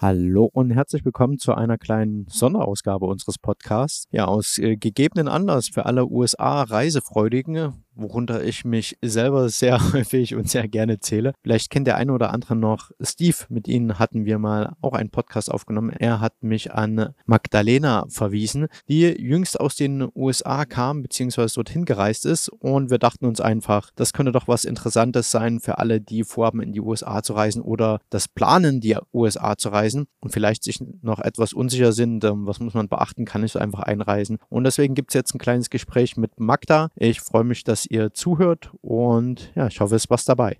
Hallo 0.00 0.48
und 0.52 0.70
herzlich 0.70 1.04
willkommen 1.04 1.38
zu 1.38 1.54
einer 1.54 1.76
kleinen 1.76 2.26
Sonderausgabe 2.28 3.04
unseres 3.04 3.36
Podcasts. 3.36 4.04
Ja, 4.12 4.26
aus 4.26 4.56
äh, 4.58 4.76
gegebenen 4.76 5.26
Anlass 5.26 5.66
für 5.66 5.86
alle 5.86 6.06
USA-Reisefreudigen 6.06 7.84
worunter 7.98 8.42
ich 8.42 8.64
mich 8.64 8.96
selber 9.02 9.48
sehr 9.48 9.78
häufig 9.92 10.34
und 10.34 10.48
sehr 10.48 10.68
gerne 10.68 11.00
zähle. 11.00 11.32
Vielleicht 11.42 11.70
kennt 11.70 11.86
der 11.86 11.96
eine 11.96 12.12
oder 12.12 12.32
andere 12.32 12.56
noch 12.56 12.90
Steve. 13.00 13.36
Mit 13.48 13.68
ihnen 13.68 13.98
hatten 13.98 14.24
wir 14.24 14.38
mal 14.38 14.74
auch 14.80 14.92
einen 14.92 15.10
Podcast 15.10 15.50
aufgenommen. 15.50 15.90
Er 15.90 16.20
hat 16.20 16.42
mich 16.42 16.72
an 16.72 17.14
Magdalena 17.26 18.06
verwiesen, 18.08 18.68
die 18.88 19.02
jüngst 19.02 19.58
aus 19.60 19.76
den 19.76 20.08
USA 20.14 20.64
kam 20.64 21.02
bzw. 21.02 21.46
dorthin 21.54 21.84
gereist 21.84 22.26
ist. 22.26 22.48
Und 22.48 22.90
wir 22.90 22.98
dachten 22.98 23.26
uns 23.26 23.40
einfach, 23.40 23.90
das 23.96 24.12
könnte 24.12 24.32
doch 24.32 24.48
was 24.48 24.64
Interessantes 24.64 25.30
sein 25.30 25.60
für 25.60 25.78
alle, 25.78 26.00
die 26.00 26.24
vorhaben, 26.24 26.60
in 26.60 26.72
die 26.72 26.80
USA 26.80 27.22
zu 27.22 27.32
reisen 27.32 27.62
oder 27.62 28.00
das 28.10 28.28
planen, 28.28 28.80
die 28.80 28.96
USA 29.12 29.56
zu 29.56 29.70
reisen 29.70 30.06
und 30.20 30.32
vielleicht 30.32 30.62
sich 30.62 30.80
noch 31.02 31.18
etwas 31.18 31.52
unsicher 31.52 31.92
sind. 31.92 32.24
Ähm, 32.24 32.46
was 32.46 32.60
muss 32.60 32.74
man 32.74 32.88
beachten? 32.88 33.24
Kann 33.24 33.44
ich 33.44 33.52
so 33.52 33.58
einfach 33.58 33.80
einreisen? 33.80 34.38
Und 34.48 34.64
deswegen 34.64 34.94
gibt 34.94 35.10
es 35.10 35.14
jetzt 35.14 35.34
ein 35.34 35.38
kleines 35.38 35.70
Gespräch 35.70 36.16
mit 36.16 36.38
Magda. 36.38 36.90
Ich 36.96 37.20
freue 37.20 37.44
mich, 37.44 37.64
dass 37.64 37.86
ihr 37.88 38.12
zuhört 38.12 38.70
und 38.80 39.52
ja, 39.54 39.66
ich 39.66 39.80
hoffe, 39.80 39.96
es 39.96 40.04
ist 40.04 40.10
was 40.10 40.24
dabei. 40.24 40.58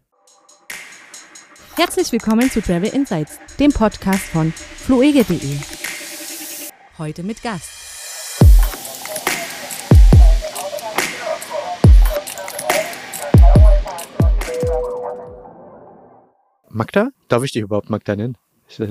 Herzlich 1.77 2.11
willkommen 2.11 2.51
zu 2.51 2.61
Travel 2.61 2.93
Insights, 2.93 3.39
dem 3.61 3.71
Podcast 3.71 4.25
von 4.25 4.53
fluege.de. 4.53 5.59
Heute 6.99 7.23
mit 7.23 7.43
Gast. 7.43 7.79
Magda? 16.71 17.11
Darf 17.29 17.45
ich 17.45 17.53
dich 17.53 17.63
überhaupt 17.63 17.91
Magda 17.91 18.17
nennen? 18.17 18.37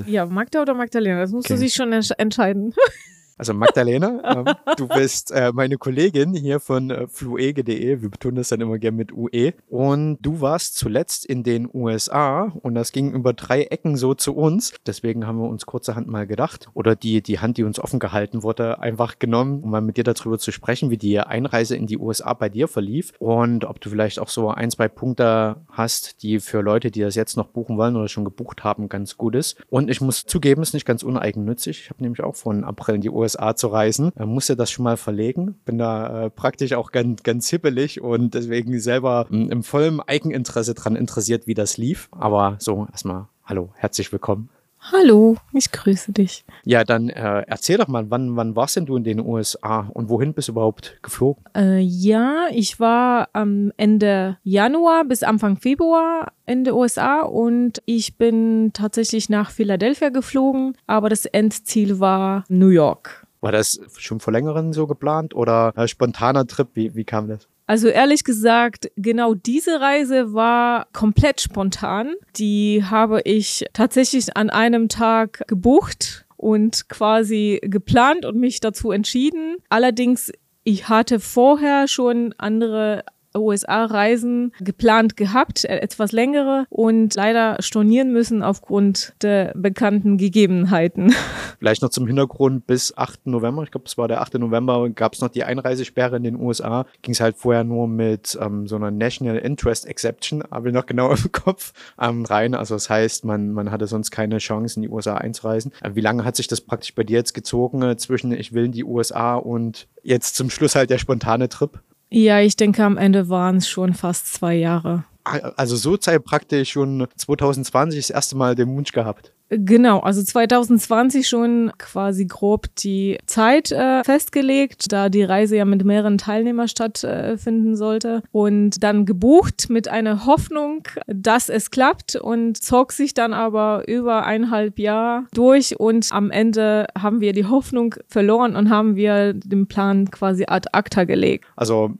Ja, 0.08 0.26
Magda 0.26 0.62
oder 0.62 0.74
Magdalena, 0.74 1.20
das 1.20 1.32
musst 1.32 1.48
okay. 1.48 1.54
du 1.54 1.60
sich 1.60 1.74
schon 1.74 1.91
entscheiden. 1.94 2.74
Also 3.38 3.54
Magdalena, 3.54 4.21
ähm, 4.48 4.55
du 4.77 4.88
bist 4.88 5.32
äh, 5.32 5.52
meine 5.54 5.77
Kollegin 5.77 6.34
hier 6.34 6.60
von 6.60 6.90
äh, 6.90 7.07
fluege.de. 7.07 8.02
Wir 8.02 8.10
betonen 8.10 8.38
das 8.38 8.49
dann 8.49 8.62
immer 8.62 8.79
gerne 8.79 8.98
mit 8.98 9.13
UE. 9.13 9.54
Und 9.70 10.18
du 10.21 10.41
warst 10.41 10.76
zuletzt 10.76 11.26
in 11.26 11.44
den 11.44 11.70
USA 11.71 12.52
und 12.62 12.74
das 12.74 12.91
ging 12.91 13.13
über 13.13 13.34
drei 13.34 13.63
Ecken 13.63 13.96
so 13.96 14.16
zu 14.16 14.35
uns. 14.35 14.74
Deswegen 14.85 15.27
haben 15.27 15.40
wir 15.40 15.48
uns 15.48 15.66
kurzerhand 15.66 16.07
mal 16.07 16.26
gedacht 16.26 16.70
oder 16.74 16.96
die, 16.96 17.21
die 17.21 17.40
Hand, 17.40 17.57
die 17.57 17.63
uns 17.63 17.79
offen 17.79 17.99
gehalten 17.99 18.41
wurde, 18.41 18.79
einfach 18.79 19.20
genommen, 19.20 19.63
um 19.63 19.70
mal 19.70 19.82
mit 19.82 19.98
dir 19.98 20.04
darüber 20.04 20.40
zu 20.40 20.51
sprechen, 20.51 20.90
wie 20.90 20.98
die 20.98 21.20
Einreise 21.20 21.76
in 21.76 21.85
die 21.85 21.98
USA 21.98 22.34
bei 22.34 22.49
dir 22.49 22.68
verlief 22.68 23.13
und 23.20 23.66
ob 23.66 23.79
du 23.82 23.90
vielleicht 23.90 24.20
auch 24.20 24.29
so 24.29 24.49
ein, 24.49 24.72
zwei 24.72 24.88
Punkte 24.88 25.57
hast, 25.70 26.24
die 26.24 26.40
für 26.40 26.62
Leute, 26.62 26.90
die 26.90 27.01
das 27.01 27.16
jetzt 27.16 27.38
noch 27.38 27.48
buchen 27.48 27.77
wollen 27.77 27.96
oder 27.96 28.07
schon 28.07 28.26
gebucht 28.26 28.63
haben, 28.63 28.90
ganz 28.90 29.18
gut 29.18 29.35
ist. 29.35 29.57
Und 29.70 29.90
ich 29.90 30.01
muss 30.01 30.26
zugeben, 30.26 30.62
es 30.62 30.70
ist 30.70 30.74
nicht 30.74 30.85
ganz 30.85 31.04
uneigennützig. 31.04 31.82
Ich 31.82 31.90
habe 31.90 32.01
nämlich 32.01 32.24
auch 32.24 32.35
von 32.35 32.63
April 32.63 32.96
in 32.96 33.01
die 33.01 33.10
USA 33.10 33.26
USA 33.27 33.55
zu 33.55 33.67
reisen. 33.67 34.11
Äh, 34.17 34.25
musste 34.25 34.55
das 34.55 34.71
schon 34.71 34.83
mal 34.83 34.97
verlegen. 34.97 35.55
Bin 35.65 35.77
da 35.77 36.25
äh, 36.25 36.29
praktisch 36.29 36.73
auch 36.73 36.91
ganz, 36.91 37.23
ganz 37.23 37.49
hippelig 37.49 38.01
und 38.01 38.33
deswegen 38.33 38.79
selber 38.79 39.27
hm, 39.29 39.49
im 39.49 39.63
vollen 39.63 39.99
Eigeninteresse 40.01 40.73
dran 40.73 40.95
interessiert, 40.95 41.48
wie 41.48 41.53
das 41.53 41.77
lief. 41.77 42.09
Aber 42.11 42.55
so 42.59 42.87
erstmal, 42.91 43.27
hallo, 43.45 43.70
herzlich 43.75 44.11
willkommen. 44.11 44.49
Hallo, 44.91 45.35
ich 45.52 45.71
grüße 45.71 46.13
dich. 46.13 46.46
Ja, 46.63 46.85
dann 46.85 47.10
äh, 47.10 47.43
erzähl 47.48 47.77
doch 47.77 47.90
mal, 47.90 48.10
wann, 48.10 48.38
wann 48.38 48.55
warst 48.55 48.77
denn 48.77 48.85
du 48.85 48.96
in 48.96 49.04
den 49.04 49.20
USA 49.20 49.90
und 49.94 50.07
wohin 50.10 50.34
bist 50.34 50.48
du 50.48 50.54
überhaupt 50.54 50.98
geflogen? 51.02 51.44
Äh, 51.55 51.79
ja, 51.79 52.46
ich 52.52 52.79
war 52.79 53.27
am 53.34 53.74
Ende 53.76 54.38
Januar 54.44 55.04
bis 55.04 55.24
Anfang 55.24 55.57
Februar 55.57 56.32
in 56.46 56.63
den 56.63 56.74
USA 56.74 57.21
und 57.21 57.82
ich 57.85 58.18
bin 58.18 58.71
tatsächlich 58.71 59.29
nach 59.29 59.52
Philadelphia 59.52 60.10
geflogen, 60.10 60.77
aber 60.88 61.10
das 61.10 61.26
Endziel 61.26 61.99
war 61.99 62.46
New 62.48 62.70
York. 62.70 63.27
War 63.41 63.51
das 63.51 63.79
schon 63.98 64.19
vor 64.19 64.31
längerem 64.34 64.72
so 64.72 64.88
geplant 64.88 65.35
oder 65.35 65.74
ein 65.75 65.88
spontaner 65.88 66.47
Trip? 66.47 66.69
Wie, 66.73 66.95
wie 66.95 67.03
kam 67.03 67.28
das? 67.28 67.50
Also 67.67 67.89
ehrlich 67.89 68.23
gesagt, 68.23 68.89
genau 68.95 69.33
diese 69.33 69.79
Reise 69.81 70.33
war 70.33 70.88
komplett 70.94 71.41
spontan. 71.41 72.16
Die 72.38 72.83
habe 72.83 73.22
ich 73.25 73.66
tatsächlich 73.73 74.35
an 74.38 74.50
einem 74.50 74.88
Tag 74.88 75.44
gebucht 75.47 76.25
und 76.38 76.88
quasi 76.88 77.59
geplant 77.61 78.25
und 78.25 78.38
mich 78.38 78.61
dazu 78.61 78.91
entschieden. 78.91 79.57
Allerdings 79.69 80.31
ich 80.69 80.89
hatte 80.89 81.22
vorher 81.22 81.88
schon 81.88 82.35
andere 82.38 83.05
USA-Reisen 83.39 84.53
geplant 84.59 85.17
gehabt, 85.17 85.65
äh, 85.65 85.77
etwas 85.77 86.11
längere 86.11 86.65
und 86.69 87.15
leider 87.15 87.57
stornieren 87.59 88.11
müssen 88.11 88.43
aufgrund 88.43 89.13
der 89.21 89.53
bekannten 89.55 90.17
Gegebenheiten. 90.17 91.13
Vielleicht 91.59 91.81
noch 91.81 91.89
zum 91.89 92.07
Hintergrund, 92.07 92.67
bis 92.67 92.95
8. 92.95 93.27
November, 93.27 93.63
ich 93.63 93.71
glaube, 93.71 93.85
es 93.87 93.97
war 93.97 94.07
der 94.07 94.21
8. 94.21 94.35
November, 94.35 94.89
gab 94.89 95.13
es 95.13 95.21
noch 95.21 95.29
die 95.29 95.43
Einreisesperre 95.43 96.17
in 96.17 96.23
den 96.23 96.39
USA. 96.39 96.85
Ging 97.01 97.13
es 97.13 97.19
halt 97.19 97.35
vorher 97.37 97.63
nur 97.63 97.87
mit 97.87 98.37
ähm, 98.39 98.67
so 98.67 98.75
einer 98.75 98.91
National 98.91 99.37
Interest 99.37 99.85
Exception, 99.85 100.43
habe 100.51 100.69
ich 100.69 100.73
noch 100.73 100.85
genau 100.85 101.11
im 101.13 101.31
Kopf, 101.31 101.73
ähm, 101.99 102.25
rein. 102.25 102.53
Also 102.53 102.75
das 102.75 102.89
heißt, 102.89 103.25
man, 103.25 103.51
man 103.51 103.71
hatte 103.71 103.87
sonst 103.87 104.11
keine 104.11 104.37
Chance, 104.37 104.77
in 104.77 104.83
die 104.83 104.89
USA 104.89 105.15
einzureisen. 105.15 105.71
Äh, 105.81 105.91
wie 105.93 106.01
lange 106.01 106.23
hat 106.23 106.35
sich 106.35 106.47
das 106.47 106.61
praktisch 106.61 106.93
bei 106.93 107.03
dir 107.03 107.17
jetzt 107.17 107.33
gezogen 107.33 107.81
äh, 107.81 107.97
zwischen 107.97 108.31
ich 108.31 108.53
will 108.53 108.65
in 108.65 108.71
die 108.71 108.83
USA 108.83 109.35
und 109.35 109.87
jetzt 110.03 110.35
zum 110.35 110.49
Schluss 110.49 110.75
halt 110.75 110.89
der 110.89 110.97
spontane 110.97 111.49
Trip? 111.49 111.79
Ja, 112.09 112.40
ich 112.40 112.56
denke, 112.56 112.84
am 112.84 112.97
Ende 112.97 113.29
waren 113.29 113.57
es 113.57 113.68
schon 113.68 113.94
fast 113.94 114.34
zwei 114.34 114.56
Jahre. 114.56 115.03
Also 115.23 115.75
so 115.75 115.97
Zeit 115.97 116.23
praktisch 116.23 116.72
schon 116.72 117.07
2020 117.18 118.00
das 118.00 118.09
erste 118.09 118.38
Mal 118.38 118.56
den 118.56 118.69
Wunsch 118.75 118.94
gehabt. 118.94 119.34
Genau, 119.50 120.00
also 120.00 120.22
2020 120.22 121.28
schon 121.28 121.72
quasi 121.78 122.25
grob 122.25 122.68
die 122.75 123.18
Zeit 123.25 123.72
äh, 123.72 124.03
festgelegt, 124.03 124.91
da 124.91 125.08
die 125.08 125.24
Reise 125.24 125.56
ja 125.56 125.63
mit 125.63 125.85
mehreren 125.85 126.18
Teilnehmern 126.18 126.68
stattfinden 126.68 127.74
äh, 127.74 127.78
sollte 127.78 128.24
und 128.31 128.84
dann 128.84 129.06
gebucht 129.06 129.69
mit 129.69 129.88
einer 129.88 130.25
Hoffnung, 130.25 130.84
dass 131.08 131.47
es 131.47 131.72
klappt 131.72 132.18
und 132.18 132.58
zog 132.58 132.91
sich 132.91 133.13
dann 133.13 133.34
aber 133.34 133.88
über 133.88 134.25
eineinhalb 134.25 134.80
Jahr 134.80 135.25
durch 135.34 135.79
und 135.79 136.09
am 136.12 136.29
Ende 136.29 136.88
haben 136.97 137.22
wir 137.22 137.31
die 137.31 137.46
Hoffnung 137.46 137.96
verloren 138.08 138.56
und 138.56 138.69
haben 138.69 138.97
wir 138.97 139.34
den 139.34 139.68
Plan 139.68 140.12
quasi 140.12 140.44
ad 140.47 140.68
acta 140.74 141.06
gelegt. 141.06 141.46
Also 141.56 141.91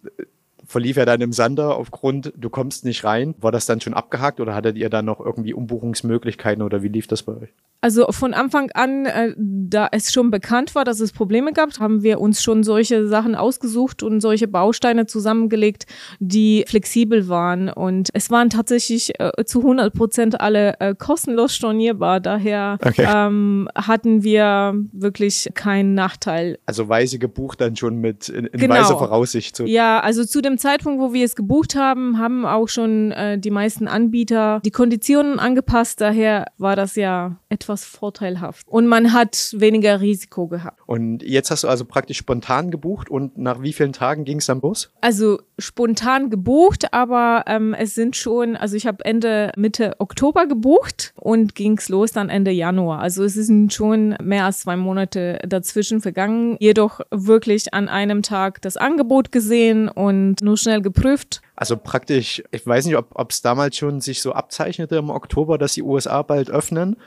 verlief 0.67 0.97
ja 0.97 1.05
dann 1.05 1.22
im 1.22 1.31
Sander 1.31 1.78
aufgrund, 1.78 2.33
du 2.35 2.50
kommst 2.50 2.85
nicht 2.85 3.03
rein. 3.03 3.33
War 3.39 3.51
das 3.51 3.66
dann 3.66 3.81
schon 3.81 3.94
abgehakt 3.94 4.39
oder 4.39 4.53
hattet 4.53 4.78
ihr 4.78 4.89
dann 4.89 5.05
noch 5.05 5.19
irgendwie 5.19 5.53
Umbuchungsmöglichkeiten 5.53 6.61
oder 6.61 6.83
wie 6.83 6.89
lief 6.89 7.07
das 7.07 7.23
bei 7.23 7.33
euch? 7.33 7.50
Also 7.79 8.07
von 8.11 8.33
Anfang 8.33 8.72
an, 8.73 9.05
äh, 9.05 9.33
da 9.38 9.88
es 9.91 10.11
schon 10.11 10.31
bekannt 10.31 10.73
war, 10.73 10.83
dass 10.83 11.00
es 11.00 11.11
Probleme 11.11 11.53
gab, 11.53 11.79
haben 11.79 12.01
wir 12.01 12.19
uns 12.19 12.41
schon 12.41 12.63
solche 12.63 13.07
Sachen 13.07 13.35
ausgesucht 13.35 14.01
und 14.01 14.19
solche 14.19 14.47
Bausteine 14.47 15.05
zusammengelegt, 15.05 15.85
die 16.19 16.66
flexibel 16.67 17.28
waren. 17.28 17.69
Und 17.69 18.09
es 18.13 18.31
waren 18.31 18.49
tatsächlich 18.49 19.19
äh, 19.19 19.31
zu 19.45 19.59
100 19.59 19.94
Prozent 19.94 20.41
alle 20.41 20.79
äh, 20.79 20.95
kostenlos 20.95 21.53
stornierbar. 21.53 22.19
Daher 22.19 22.79
okay. 22.84 23.07
ähm, 23.07 23.69
hatten 23.75 24.23
wir 24.23 24.73
wirklich 24.91 25.49
keinen 25.53 25.94
Nachteil. 25.94 26.57
Also 26.66 26.89
weise 26.89 27.19
gebucht 27.19 27.61
dann 27.61 27.75
schon 27.75 27.97
mit 28.01 28.28
in, 28.28 28.47
in 28.47 28.59
genau. 28.59 28.73
weiser 28.73 28.97
Voraussicht. 28.97 29.55
So. 29.55 29.66
Ja, 29.66 29.99
also 29.99 30.25
zu 30.25 30.41
dem 30.41 30.56
Zeitpunkt, 30.57 31.00
wo 31.00 31.13
wir 31.13 31.25
es 31.25 31.35
gebucht 31.35 31.75
haben, 31.75 32.18
haben 32.19 32.45
auch 32.45 32.68
schon 32.68 33.12
äh, 33.12 33.38
die 33.38 33.51
meisten 33.51 33.88
Anbieter 33.88 34.62
die 34.63 34.72
Konditionen 34.72 35.40
angepasst. 35.40 36.01
Daher 36.01 36.45
war 36.57 36.75
das 36.75 36.95
ja 36.95 37.38
etwas 37.50 37.85
vorteilhaft. 37.85 38.67
Und 38.67 38.88
man 38.88 39.13
hat 39.13 39.53
weniger 39.57 40.01
Risiko 40.01 40.47
gehabt. 40.47 40.81
Und 40.85 41.23
jetzt 41.23 41.51
hast 41.51 41.63
du 41.63 41.67
also 41.67 41.85
praktisch 41.85 42.17
spontan 42.17 42.72
gebucht 42.72 43.09
und 43.09 43.38
nach 43.38 43.62
wie 43.62 43.73
vielen 43.73 43.94
Tagen 43.94 44.25
ging 44.25 44.40
es 44.40 44.47
dann 44.47 44.62
los? 44.62 44.91
Also 45.01 45.40
spontan 45.59 46.29
gebucht, 46.29 46.94
aber 46.94 47.44
ähm, 47.47 47.73
es 47.73 47.96
sind 47.96 48.16
schon, 48.16 48.56
also 48.56 48.75
ich 48.75 48.85
habe 48.85 49.03
Ende 49.06 49.51
Mitte 49.56 49.96
Oktober 50.00 50.46
gebucht 50.46 51.13
und 51.16 51.56
ging 51.56 51.78
es 51.78 51.90
los 51.90 52.12
dann 52.12 52.29
Ende 52.29 52.51
Januar. 52.51 52.99
Also 52.99 53.23
es 53.23 53.34
sind 53.34 53.73
schon 53.73 54.16
mehr 54.22 54.46
als 54.46 54.59
zwei 54.59 54.76
Monate 54.76 55.40
dazwischen 55.47 56.02
vergangen. 56.02 56.58
Jedoch 56.59 57.02
wirklich 57.11 57.73
an 57.73 57.90
einem 57.90 58.22
Tag 58.22 58.61
das 58.61 58.78
Angebot 58.78 59.31
gesehen 59.31 59.90
und 59.90 60.41
nur 60.47 60.58
schnell 60.58 60.82
geprüft. 60.82 61.41
Also 61.55 61.78
praktisch, 61.78 62.44
ich 62.52 62.66
weiß 62.66 62.85
nicht, 62.85 62.96
ob 62.96 63.32
es 63.32 63.41
damals 63.41 63.78
schon 63.78 64.02
sich 64.02 64.22
so 64.22 64.34
abzeichnete 64.34 64.96
im 64.96 65.09
Oktober, 65.09 65.58
dass 65.58 65.73
die 65.73 65.84
USA 65.84 66.23
bald 66.23 66.49
öffnen. 66.49 66.97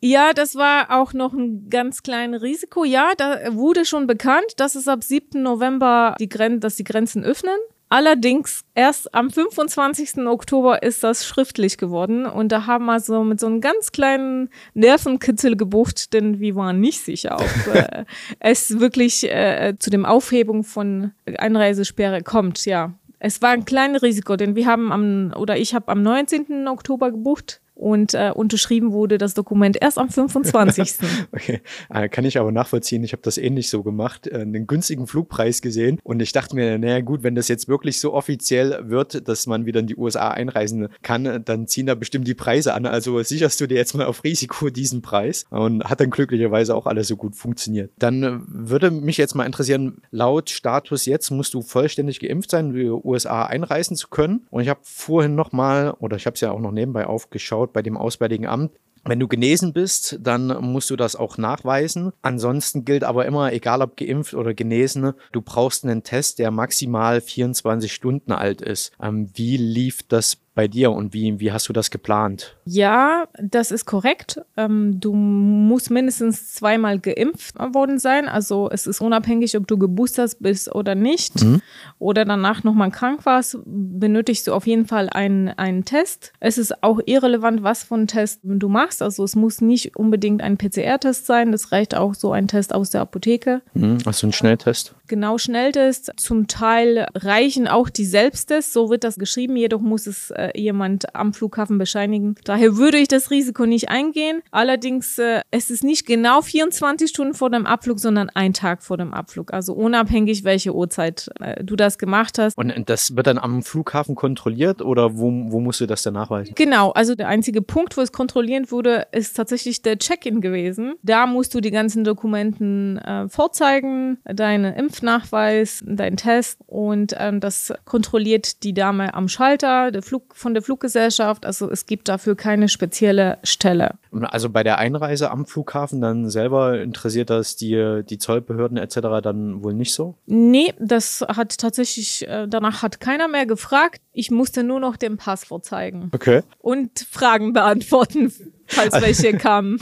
Ja, 0.00 0.34
das 0.34 0.54
war 0.54 0.90
auch 0.90 1.14
noch 1.14 1.32
ein 1.32 1.70
ganz 1.70 2.02
kleines 2.02 2.42
Risiko. 2.42 2.84
Ja, 2.84 3.12
da 3.16 3.54
wurde 3.54 3.86
schon 3.86 4.06
bekannt, 4.06 4.52
dass 4.58 4.74
es 4.74 4.86
ab 4.86 5.02
7. 5.02 5.42
November 5.42 6.14
die 6.20 6.28
Gren 6.28 6.60
dass 6.60 6.76
die 6.76 6.84
Grenzen 6.84 7.24
öffnen. 7.24 7.56
Allerdings 7.94 8.64
erst 8.74 9.14
am 9.14 9.30
25. 9.30 10.26
Oktober 10.26 10.82
ist 10.82 11.04
das 11.04 11.24
schriftlich 11.24 11.78
geworden 11.78 12.26
und 12.26 12.50
da 12.50 12.66
haben 12.66 12.86
wir 12.86 12.98
so 12.98 13.22
mit 13.22 13.38
so 13.38 13.46
einem 13.46 13.60
ganz 13.60 13.92
kleinen 13.92 14.50
Nervenkitzel 14.74 15.56
gebucht, 15.56 16.12
denn 16.12 16.40
wir 16.40 16.56
waren 16.56 16.80
nicht 16.80 17.04
sicher, 17.04 17.36
ob 17.36 17.74
äh, 17.76 18.04
es 18.40 18.80
wirklich 18.80 19.30
äh, 19.30 19.76
zu 19.78 19.90
dem 19.90 20.06
Aufhebung 20.06 20.64
von 20.64 21.12
Einreisesperre 21.38 22.24
kommt. 22.24 22.64
Ja, 22.66 22.94
es 23.20 23.40
war 23.42 23.50
ein 23.50 23.64
kleines 23.64 24.02
Risiko, 24.02 24.34
denn 24.34 24.56
wir 24.56 24.66
haben 24.66 24.90
am 24.90 25.32
oder 25.36 25.56
ich 25.56 25.72
habe 25.72 25.86
am 25.86 26.02
19. 26.02 26.66
Oktober 26.66 27.12
gebucht 27.12 27.60
und 27.74 28.14
äh, 28.14 28.30
unterschrieben 28.34 28.92
wurde 28.92 29.18
das 29.18 29.34
Dokument 29.34 29.76
erst 29.80 29.98
am 29.98 30.08
25. 30.08 30.96
okay, 31.32 31.60
äh, 31.90 32.08
kann 32.08 32.24
ich 32.24 32.38
aber 32.38 32.52
nachvollziehen. 32.52 33.04
Ich 33.04 33.12
habe 33.12 33.22
das 33.22 33.38
ähnlich 33.38 33.68
so 33.68 33.82
gemacht, 33.82 34.26
äh, 34.26 34.40
einen 34.40 34.66
günstigen 34.66 35.06
Flugpreis 35.06 35.62
gesehen 35.62 35.98
und 36.02 36.20
ich 36.20 36.32
dachte 36.32 36.54
mir, 36.54 36.78
naja 36.78 37.00
gut, 37.00 37.22
wenn 37.22 37.34
das 37.34 37.48
jetzt 37.48 37.68
wirklich 37.68 38.00
so 38.00 38.14
offiziell 38.14 38.78
wird, 38.88 39.28
dass 39.28 39.46
man 39.46 39.66
wieder 39.66 39.80
in 39.80 39.86
die 39.86 39.96
USA 39.96 40.28
einreisen 40.28 40.88
kann, 41.02 41.42
dann 41.44 41.66
ziehen 41.66 41.86
da 41.86 41.94
bestimmt 41.94 42.28
die 42.28 42.34
Preise 42.34 42.74
an. 42.74 42.86
Also 42.86 43.22
sicherst 43.22 43.60
du 43.60 43.66
dir 43.66 43.76
jetzt 43.76 43.94
mal 43.94 44.06
auf 44.06 44.24
Risiko 44.24 44.70
diesen 44.70 45.02
Preis 45.02 45.44
und 45.50 45.84
hat 45.84 46.00
dann 46.00 46.10
glücklicherweise 46.10 46.74
auch 46.74 46.86
alles 46.86 47.08
so 47.08 47.16
gut 47.16 47.36
funktioniert. 47.36 47.90
Dann 47.98 48.22
äh, 48.22 48.38
würde 48.46 48.90
mich 48.90 49.16
jetzt 49.16 49.34
mal 49.34 49.46
interessieren, 49.46 50.02
laut 50.10 50.50
Status 50.50 51.06
jetzt 51.06 51.30
musst 51.30 51.54
du 51.54 51.62
vollständig 51.62 52.20
geimpft 52.20 52.50
sein, 52.50 52.66
um 52.66 52.74
die 52.74 52.88
USA 52.88 53.44
einreisen 53.44 53.96
zu 53.96 54.08
können. 54.08 54.46
Und 54.50 54.62
ich 54.62 54.68
habe 54.68 54.80
vorhin 54.82 55.34
noch 55.34 55.52
mal, 55.52 55.92
oder 55.98 56.16
ich 56.16 56.26
habe 56.26 56.34
es 56.34 56.40
ja 56.40 56.50
auch 56.50 56.60
noch 56.60 56.72
nebenbei 56.72 57.06
aufgeschaut, 57.06 57.63
bei 57.72 57.82
dem 57.82 57.96
Auswärtigen 57.96 58.46
Amt, 58.46 58.72
wenn 59.06 59.20
du 59.20 59.28
genesen 59.28 59.74
bist, 59.74 60.18
dann 60.20 60.46
musst 60.62 60.88
du 60.88 60.96
das 60.96 61.14
auch 61.14 61.36
nachweisen. 61.36 62.12
Ansonsten 62.22 62.86
gilt 62.86 63.04
aber 63.04 63.26
immer, 63.26 63.52
egal 63.52 63.82
ob 63.82 63.96
geimpft 63.96 64.32
oder 64.32 64.54
genesen, 64.54 65.12
du 65.32 65.42
brauchst 65.42 65.84
einen 65.84 66.04
Test, 66.04 66.38
der 66.38 66.50
maximal 66.50 67.20
24 67.20 67.92
Stunden 67.92 68.32
alt 68.32 68.62
ist. 68.62 68.92
Ähm, 69.00 69.30
wie 69.34 69.58
lief 69.58 70.02
das 70.08 70.38
bei 70.54 70.68
dir 70.68 70.92
und 70.92 71.12
wie, 71.12 71.40
wie 71.40 71.50
hast 71.50 71.68
du 71.68 71.72
das 71.72 71.90
geplant? 71.90 72.56
Ja, 72.64 73.26
das 73.42 73.72
ist 73.72 73.86
korrekt. 73.86 74.40
Ähm, 74.56 75.00
du 75.00 75.12
musst 75.12 75.90
mindestens 75.90 76.52
zweimal 76.52 77.00
geimpft 77.00 77.58
worden 77.58 77.98
sein. 77.98 78.28
Also 78.28 78.70
es 78.70 78.86
ist 78.86 79.00
unabhängig, 79.00 79.56
ob 79.56 79.66
du 79.66 79.76
geboostert 79.76 80.36
bist 80.38 80.72
oder 80.74 80.94
nicht 80.94 81.42
mhm. 81.42 81.60
oder 81.98 82.24
danach 82.24 82.62
nochmal 82.62 82.90
krank 82.90 83.26
warst, 83.26 83.58
benötigst 83.64 84.46
du 84.46 84.54
auf 84.54 84.66
jeden 84.66 84.86
Fall 84.86 85.10
einen, 85.10 85.48
einen 85.48 85.84
Test. 85.84 86.32
Es 86.38 86.56
ist 86.56 86.82
auch 86.82 87.00
irrelevant, 87.04 87.62
was 87.62 87.82
für 87.82 87.96
einen 87.96 88.06
Test 88.06 88.40
du 88.44 88.68
machst. 88.68 89.02
Also 89.02 89.24
es 89.24 89.34
muss 89.34 89.60
nicht 89.60 89.96
unbedingt 89.96 90.40
ein 90.40 90.56
PCR-Test 90.56 91.26
sein. 91.26 91.50
Das 91.50 91.72
reicht 91.72 91.96
auch 91.96 92.14
so 92.14 92.32
ein 92.32 92.46
Test 92.46 92.74
aus 92.74 92.90
der 92.90 93.00
Apotheke. 93.00 93.62
Mhm, 93.74 93.98
also 94.06 94.28
ein 94.28 94.32
Schnelltest? 94.32 94.94
Genau, 95.08 95.36
Schnelltest. 95.36 96.12
Zum 96.16 96.46
Teil 96.46 97.08
reichen 97.14 97.66
auch 97.68 97.90
die 97.90 98.06
Selbsttests. 98.06 98.72
So 98.72 98.88
wird 98.88 99.04
das 99.04 99.16
geschrieben. 99.16 99.56
Jedoch 99.56 99.80
muss 99.80 100.06
es 100.06 100.30
äh, 100.44 100.60
jemand 100.60 101.14
am 101.14 101.32
Flughafen 101.32 101.78
bescheinigen. 101.78 102.34
Daher 102.44 102.76
würde 102.76 102.98
ich 102.98 103.08
das 103.08 103.30
Risiko 103.30 103.66
nicht 103.66 103.88
eingehen. 103.88 104.42
Allerdings, 104.50 105.18
äh, 105.18 105.42
es 105.50 105.70
ist 105.70 105.84
nicht 105.84 106.06
genau 106.06 106.42
24 106.42 107.08
Stunden 107.08 107.34
vor 107.34 107.50
dem 107.50 107.66
Abflug, 107.66 107.98
sondern 107.98 108.30
ein 108.30 108.52
Tag 108.52 108.82
vor 108.82 108.96
dem 108.96 109.14
Abflug. 109.14 109.52
Also 109.52 109.74
unabhängig, 109.74 110.44
welche 110.44 110.74
Uhrzeit 110.74 111.30
äh, 111.40 111.62
du 111.62 111.76
das 111.76 111.98
gemacht 111.98 112.38
hast. 112.38 112.56
Und 112.58 112.72
das 112.86 113.16
wird 113.16 113.26
dann 113.26 113.38
am 113.38 113.62
Flughafen 113.62 114.14
kontrolliert 114.14 114.82
oder 114.82 115.16
wo, 115.16 115.30
wo 115.50 115.60
musst 115.60 115.80
du 115.80 115.86
das 115.86 116.02
dann 116.02 116.14
nachweisen? 116.14 116.54
Genau, 116.54 116.90
also 116.92 117.14
der 117.14 117.28
einzige 117.28 117.62
Punkt, 117.62 117.96
wo 117.96 118.00
es 118.00 118.12
kontrolliert 118.12 118.70
wurde, 118.70 119.06
ist 119.12 119.36
tatsächlich 119.36 119.82
der 119.82 119.98
Check-in 119.98 120.40
gewesen. 120.40 120.94
Da 121.02 121.26
musst 121.26 121.54
du 121.54 121.60
die 121.60 121.70
ganzen 121.70 122.04
Dokumenten 122.04 122.98
äh, 122.98 123.28
vorzeigen, 123.28 124.18
deinen 124.24 124.74
Impfnachweis, 124.74 125.82
deinen 125.86 126.16
Test 126.16 126.58
und 126.66 127.14
ähm, 127.18 127.40
das 127.40 127.72
kontrolliert 127.84 128.62
die 128.62 128.74
Dame 128.74 129.14
am 129.14 129.28
Schalter, 129.28 129.90
der 129.90 130.02
Flug 130.02 130.33
von 130.34 130.52
der 130.52 130.62
Fluggesellschaft. 130.62 131.46
Also 131.46 131.70
es 131.70 131.86
gibt 131.86 132.08
dafür 132.08 132.36
keine 132.36 132.68
spezielle 132.68 133.38
Stelle. 133.44 133.94
Also 134.12 134.50
bei 134.50 134.62
der 134.62 134.78
Einreise 134.78 135.30
am 135.30 135.46
Flughafen 135.46 136.00
dann 136.00 136.28
selber 136.28 136.80
interessiert 136.80 137.30
das 137.30 137.56
die, 137.56 138.02
die 138.08 138.18
Zollbehörden 138.18 138.76
etc. 138.76 139.22
dann 139.22 139.62
wohl 139.62 139.74
nicht 139.74 139.94
so? 139.94 140.16
Nee, 140.26 140.74
das 140.78 141.24
hat 141.26 141.56
tatsächlich, 141.58 142.28
äh, 142.28 142.46
danach 142.48 142.82
hat 142.82 143.00
keiner 143.00 143.28
mehr 143.28 143.46
gefragt. 143.46 144.00
Ich 144.12 144.30
musste 144.30 144.64
nur 144.64 144.80
noch 144.80 144.96
den 144.96 145.16
Pass 145.16 145.44
vorzeigen. 145.44 146.10
Okay. 146.12 146.42
Und 146.58 147.06
Fragen 147.10 147.52
beantworten 147.52 148.32
falls 148.74 149.00
welche 149.00 149.36
kamen. 149.36 149.78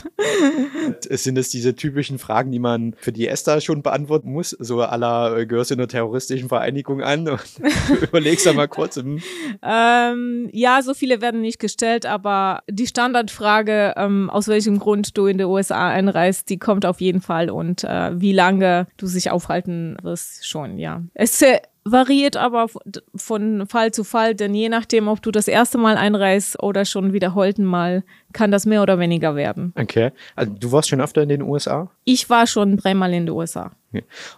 Sind 1.09 1.37
es 1.37 1.49
diese 1.49 1.75
typischen 1.75 2.19
Fragen, 2.19 2.51
die 2.51 2.59
man 2.59 2.95
für 2.97 3.11
die 3.11 3.27
ESTA 3.27 3.61
schon 3.61 3.83
beantworten 3.83 4.31
muss? 4.31 4.51
So 4.51 4.81
aller 4.81 5.37
äh, 5.37 5.45
gehörst 5.45 5.71
du 5.71 5.75
einer 5.75 5.87
terroristischen 5.87 6.49
Vereinigung 6.49 7.01
an 7.01 7.27
und 7.29 7.41
überlegst 8.01 8.45
da 8.45 8.53
mal 8.53 8.67
kurz. 8.67 8.97
Hm. 8.97 9.21
Ähm, 9.61 10.49
ja, 10.51 10.81
so 10.81 10.93
viele 10.93 11.21
werden 11.21 11.41
nicht 11.41 11.59
gestellt, 11.59 12.05
aber 12.05 12.63
die 12.69 12.87
Standardfrage, 12.87 13.93
ähm, 13.97 14.29
aus 14.29 14.47
welchem 14.47 14.79
Grund 14.79 15.17
du 15.17 15.25
in 15.25 15.37
die 15.37 15.43
USA 15.45 15.89
einreist, 15.89 16.49
die 16.49 16.59
kommt 16.59 16.85
auf 16.85 17.01
jeden 17.01 17.21
Fall 17.21 17.49
und 17.49 17.83
äh, 17.83 18.19
wie 18.19 18.33
lange 18.33 18.87
du 18.97 19.07
sich 19.07 19.31
aufhalten 19.31 19.97
wirst, 20.01 20.47
schon, 20.47 20.77
ja. 20.77 21.03
Es 21.13 21.41
äh, 21.41 21.59
variiert 21.85 22.37
aber 22.37 22.67
von 23.15 23.67
Fall 23.67 23.91
zu 23.91 24.03
Fall, 24.03 24.35
denn 24.35 24.53
je 24.53 24.69
nachdem, 24.69 25.07
ob 25.07 25.21
du 25.21 25.31
das 25.31 25.47
erste 25.47 25.77
Mal 25.77 25.97
einreist 25.97 26.61
oder 26.61 26.85
schon 26.85 27.13
wiederholten 27.13 27.65
Mal, 27.65 28.03
kann 28.31 28.51
das 28.51 28.65
mehr 28.65 28.81
oder 28.81 28.99
weniger 28.99 29.35
werden. 29.35 29.73
Okay. 29.75 30.11
Also 30.35 30.53
du 30.53 30.71
warst 30.71 30.89
schon 30.89 31.01
öfter 31.01 31.21
in 31.23 31.29
den 31.29 31.41
USA? 31.41 31.89
Ich 32.03 32.29
war 32.29 32.47
schon 32.47 32.77
dreimal 32.77 33.13
in 33.13 33.25
den 33.25 33.35
USA. 33.35 33.71